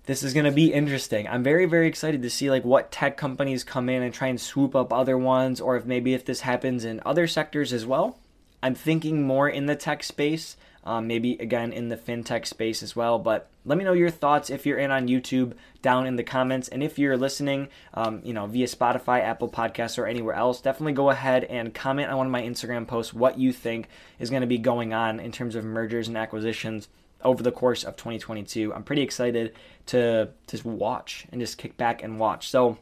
This 0.05 0.23
is 0.23 0.33
going 0.33 0.45
to 0.45 0.51
be 0.51 0.71
interesting. 0.71 1.27
I'm 1.27 1.43
very, 1.43 1.65
very 1.65 1.87
excited 1.87 2.21
to 2.21 2.29
see 2.29 2.49
like 2.49 2.63
what 2.63 2.89
tech 2.89 3.17
companies 3.17 3.65
come 3.65 3.89
in 3.89 4.01
and 4.01 4.13
try 4.13 4.29
and 4.29 4.39
swoop 4.39 4.75
up 4.75 4.93
other 4.93 5.17
ones, 5.17 5.59
or 5.59 5.75
if 5.75 5.85
maybe 5.85 6.13
if 6.13 6.23
this 6.23 6.39
happens 6.41 6.85
in 6.85 7.01
other 7.05 7.27
sectors 7.27 7.73
as 7.73 7.85
well. 7.85 8.17
I'm 8.65 8.75
thinking 8.75 9.23
more 9.23 9.47
in 9.47 9.65
the 9.65 9.75
tech 9.75 10.03
space 10.03 10.57
um, 10.85 11.07
maybe 11.07 11.33
again 11.39 11.73
in 11.73 11.89
the 11.89 11.97
fintech 11.97 12.45
space 12.45 12.83
as 12.83 12.95
well. 12.95 13.17
But 13.17 13.49
let 13.65 13.77
me 13.77 13.83
know 13.83 13.93
your 13.93 14.11
thoughts 14.11 14.49
if 14.49 14.65
you're 14.65 14.77
in 14.77 14.91
on 14.91 15.07
YouTube 15.07 15.53
down 15.81 16.05
in 16.05 16.15
the 16.15 16.23
comments, 16.23 16.67
and 16.67 16.83
if 16.83 16.99
you're 16.99 17.17
listening, 17.17 17.69
um, 17.93 18.21
you 18.23 18.33
know, 18.33 18.45
via 18.45 18.67
Spotify, 18.67 19.21
Apple 19.21 19.49
Podcasts, 19.49 19.97
or 19.97 20.05
anywhere 20.05 20.35
else, 20.35 20.61
definitely 20.61 20.93
go 20.93 21.09
ahead 21.09 21.43
and 21.45 21.73
comment 21.73 22.09
on 22.11 22.17
one 22.17 22.27
of 22.27 22.31
my 22.31 22.43
Instagram 22.43 22.87
posts 22.87 23.13
what 23.13 23.39
you 23.39 23.51
think 23.51 23.87
is 24.19 24.29
going 24.29 24.41
to 24.41 24.47
be 24.47 24.59
going 24.59 24.93
on 24.93 25.19
in 25.19 25.31
terms 25.31 25.55
of 25.55 25.65
mergers 25.65 26.07
and 26.07 26.17
acquisitions 26.17 26.87
over 27.23 27.41
the 27.41 27.51
course 27.51 27.83
of 27.83 27.95
2022. 27.95 28.73
I'm 28.73 28.83
pretty 28.83 29.01
excited 29.01 29.55
to 29.87 30.29
to 30.47 30.67
watch 30.67 31.25
and 31.31 31.41
just 31.41 31.57
kick 31.57 31.77
back 31.77 32.03
and 32.03 32.19
watch. 32.19 32.49
So, 32.49 32.77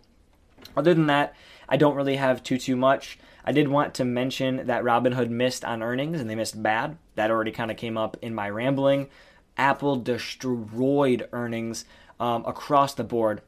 other 0.75 0.93
than 0.93 1.07
that, 1.07 1.35
I 1.69 1.77
don't 1.77 1.95
really 1.95 2.17
have 2.17 2.43
too 2.43 2.57
too 2.57 2.75
much. 2.75 3.17
I 3.45 3.51
did 3.51 3.67
want 3.67 3.95
to 3.95 4.05
mention 4.05 4.67
that 4.67 4.83
Robinhood 4.83 5.29
missed 5.29 5.65
on 5.65 5.83
earnings 5.83 6.19
and 6.21 6.29
they 6.29 6.35
missed 6.35 6.61
bad. 6.61 6.97
That 7.15 7.31
already 7.31 7.51
kind 7.51 7.71
of 7.71 7.77
came 7.77 7.97
up 7.97 8.17
in 8.21 8.33
my 8.33 8.49
rambling. 8.49 9.09
Apple 9.57 9.97
destroyed 9.97 11.27
earnings 11.31 11.85
um, 12.19 12.45
across 12.45 12.93
the 12.93 13.03
board. 13.03 13.41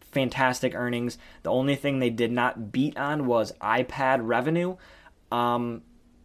Fantastic 0.00 0.74
earnings. 0.74 1.18
The 1.42 1.50
only 1.50 1.76
thing 1.76 1.98
they 1.98 2.10
did 2.10 2.32
not 2.32 2.72
beat 2.72 2.96
on 2.96 3.26
was 3.26 3.52
iPad 3.60 4.20
revenue. 4.22 4.76
Um, 5.30 5.82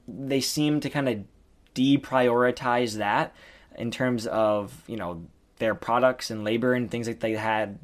they 0.07 0.41
seem 0.41 0.79
to 0.81 0.89
kind 0.89 1.09
of 1.09 1.23
deprioritize 1.75 2.97
that 2.97 3.35
in 3.77 3.91
terms 3.91 4.25
of 4.25 4.83
you 4.87 4.97
know 4.97 5.23
their 5.59 5.75
products 5.75 6.31
and 6.31 6.43
labor 6.43 6.73
and 6.73 6.89
things 6.89 7.07
that 7.07 7.19
they 7.19 7.33
had 7.33 7.77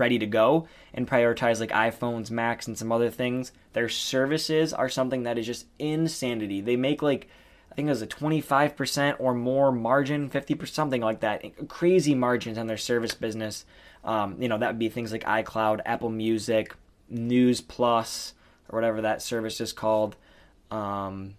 ready 0.00 0.18
to 0.18 0.26
go 0.26 0.66
and 0.92 1.06
prioritize 1.08 1.60
like 1.60 1.70
iPhones, 1.70 2.30
Macs, 2.30 2.66
and 2.66 2.76
some 2.76 2.90
other 2.90 3.10
things. 3.10 3.52
Their 3.74 3.88
services 3.88 4.72
are 4.72 4.88
something 4.88 5.22
that 5.22 5.38
is 5.38 5.46
just 5.46 5.66
insanity. 5.78 6.60
They 6.60 6.76
make 6.76 7.02
like 7.02 7.28
I 7.70 7.76
think 7.76 7.86
it 7.86 7.90
was 7.90 8.02
a 8.02 8.06
25% 8.08 9.16
or 9.20 9.32
more 9.32 9.70
margin, 9.70 10.28
50%, 10.28 10.66
something 10.68 11.00
like 11.00 11.20
that. 11.20 11.68
Crazy 11.68 12.16
margins 12.16 12.58
on 12.58 12.66
their 12.66 12.76
service 12.76 13.14
business. 13.14 13.64
Um, 14.04 14.42
you 14.42 14.48
know, 14.48 14.58
that 14.58 14.66
would 14.66 14.78
be 14.80 14.88
things 14.88 15.12
like 15.12 15.22
iCloud, 15.22 15.80
Apple 15.86 16.10
Music, 16.10 16.74
News 17.08 17.60
Plus, 17.60 18.34
or 18.68 18.76
whatever 18.76 19.02
that 19.02 19.22
service 19.22 19.60
is 19.60 19.72
called. 19.72 20.16
um, 20.72 21.34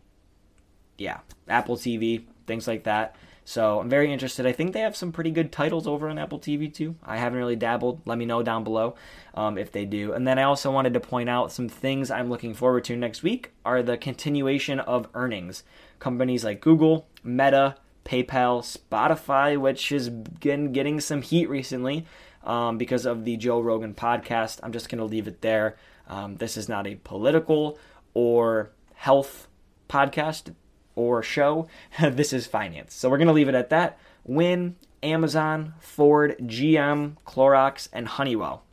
yeah, 0.97 1.19
Apple 1.47 1.77
TV, 1.77 2.23
things 2.45 2.67
like 2.67 2.83
that. 2.83 3.15
So 3.43 3.79
I'm 3.79 3.89
very 3.89 4.13
interested. 4.13 4.45
I 4.45 4.51
think 4.51 4.73
they 4.73 4.81
have 4.81 4.95
some 4.95 5.11
pretty 5.11 5.31
good 5.31 5.51
titles 5.51 5.87
over 5.87 6.07
on 6.07 6.17
Apple 6.17 6.39
TV 6.39 6.71
too. 6.71 6.95
I 7.03 7.17
haven't 7.17 7.39
really 7.39 7.55
dabbled. 7.55 8.01
Let 8.05 8.17
me 8.17 8.25
know 8.25 8.43
down 8.43 8.63
below 8.63 8.95
um, 9.33 9.57
if 9.57 9.71
they 9.71 9.85
do. 9.85 10.13
And 10.13 10.27
then 10.27 10.37
I 10.37 10.43
also 10.43 10.71
wanted 10.71 10.93
to 10.93 10.99
point 10.99 11.29
out 11.29 11.51
some 11.51 11.67
things 11.67 12.11
I'm 12.11 12.29
looking 12.29 12.53
forward 12.53 12.83
to 12.85 12.95
next 12.95 13.23
week 13.23 13.51
are 13.65 13.81
the 13.81 13.97
continuation 13.97 14.79
of 14.79 15.07
earnings. 15.15 15.63
Companies 15.99 16.43
like 16.43 16.61
Google, 16.61 17.07
Meta, 17.23 17.75
PayPal, 18.05 18.61
Spotify, 18.61 19.59
which 19.59 19.89
has 19.89 20.09
been 20.09 20.71
getting 20.71 20.99
some 20.99 21.21
heat 21.21 21.49
recently 21.49 22.05
um, 22.43 22.77
because 22.77 23.05
of 23.05 23.25
the 23.25 23.37
Joe 23.37 23.59
Rogan 23.59 23.93
podcast. 23.93 24.59
I'm 24.63 24.71
just 24.71 24.89
going 24.89 24.99
to 24.99 25.05
leave 25.05 25.27
it 25.27 25.41
there. 25.41 25.77
Um, 26.07 26.35
this 26.37 26.57
is 26.57 26.69
not 26.69 26.87
a 26.87 26.95
political 26.95 27.77
or 28.13 28.71
health 28.95 29.47
podcast 29.89 30.53
or 31.01 31.23
show. 31.23 31.67
this 32.01 32.33
is 32.33 32.45
finance. 32.47 32.93
So 32.93 33.09
we're 33.09 33.17
going 33.17 33.27
to 33.27 33.33
leave 33.33 33.49
it 33.49 33.55
at 33.55 33.69
that. 33.69 33.97
Win, 34.23 34.75
Amazon, 35.03 35.73
Ford, 35.79 36.37
GM, 36.41 37.17
Clorox, 37.25 37.89
and 37.91 38.07
Honeywell. 38.07 38.63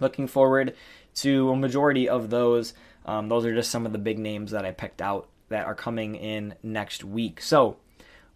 Looking 0.00 0.26
forward 0.26 0.74
to 1.16 1.50
a 1.50 1.56
majority 1.56 2.08
of 2.08 2.30
those. 2.30 2.74
Um, 3.04 3.28
those 3.28 3.44
are 3.44 3.54
just 3.54 3.70
some 3.70 3.86
of 3.86 3.92
the 3.92 3.98
big 3.98 4.18
names 4.18 4.52
that 4.52 4.64
I 4.64 4.70
picked 4.70 5.02
out 5.02 5.28
that 5.48 5.66
are 5.66 5.74
coming 5.74 6.14
in 6.14 6.54
next 6.62 7.02
week. 7.02 7.40
So, 7.40 7.78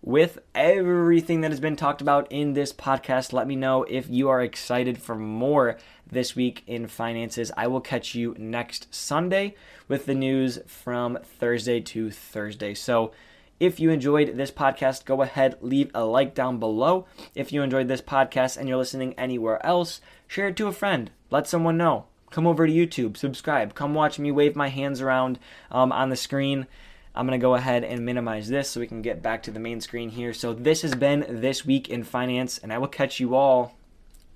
with 0.02 0.40
everything 0.52 1.42
that 1.42 1.52
has 1.52 1.60
been 1.60 1.76
talked 1.76 2.00
about 2.00 2.26
in 2.30 2.54
this 2.54 2.72
podcast, 2.72 3.32
let 3.32 3.46
me 3.46 3.54
know 3.54 3.84
if 3.84 4.10
you 4.10 4.28
are 4.28 4.42
excited 4.42 5.00
for 5.00 5.14
more 5.14 5.78
this 6.10 6.34
week 6.34 6.64
in 6.66 6.88
finances. 6.88 7.52
I 7.56 7.68
will 7.68 7.80
catch 7.80 8.14
you 8.14 8.34
next 8.36 8.92
Sunday 8.92 9.54
with 9.86 10.06
the 10.06 10.14
news 10.14 10.58
from 10.66 11.18
Thursday 11.22 11.80
to 11.80 12.10
Thursday. 12.10 12.74
So, 12.74 13.12
if 13.60 13.78
you 13.78 13.90
enjoyed 13.90 14.36
this 14.36 14.50
podcast, 14.50 15.04
go 15.04 15.22
ahead, 15.22 15.56
leave 15.60 15.92
a 15.94 16.04
like 16.04 16.34
down 16.34 16.58
below. 16.58 17.06
If 17.36 17.52
you 17.52 17.62
enjoyed 17.62 17.86
this 17.86 18.02
podcast 18.02 18.56
and 18.56 18.68
you're 18.68 18.76
listening 18.76 19.14
anywhere 19.14 19.64
else, 19.64 20.00
share 20.26 20.48
it 20.48 20.56
to 20.56 20.66
a 20.66 20.72
friend. 20.72 21.12
Let 21.30 21.46
someone 21.46 21.76
know. 21.76 22.06
Come 22.32 22.46
over 22.46 22.66
to 22.66 22.72
YouTube, 22.72 23.16
subscribe, 23.16 23.74
come 23.74 23.94
watch 23.94 24.18
me 24.18 24.32
wave 24.32 24.56
my 24.56 24.68
hands 24.68 25.00
around 25.00 25.38
um, 25.70 25.92
on 25.92 26.08
the 26.08 26.16
screen. 26.16 26.66
I'm 27.14 27.26
going 27.26 27.38
to 27.38 27.42
go 27.42 27.54
ahead 27.54 27.84
and 27.84 28.06
minimize 28.06 28.48
this 28.48 28.70
so 28.70 28.80
we 28.80 28.86
can 28.86 29.02
get 29.02 29.22
back 29.22 29.42
to 29.44 29.50
the 29.50 29.60
main 29.60 29.80
screen 29.80 30.10
here. 30.10 30.32
So, 30.32 30.54
this 30.54 30.82
has 30.82 30.94
been 30.94 31.26
This 31.28 31.64
Week 31.64 31.88
in 31.88 32.04
Finance, 32.04 32.58
and 32.58 32.72
I 32.72 32.78
will 32.78 32.88
catch 32.88 33.20
you 33.20 33.34
all 33.34 33.76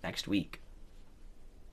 next 0.03 0.29
week. 0.29 0.61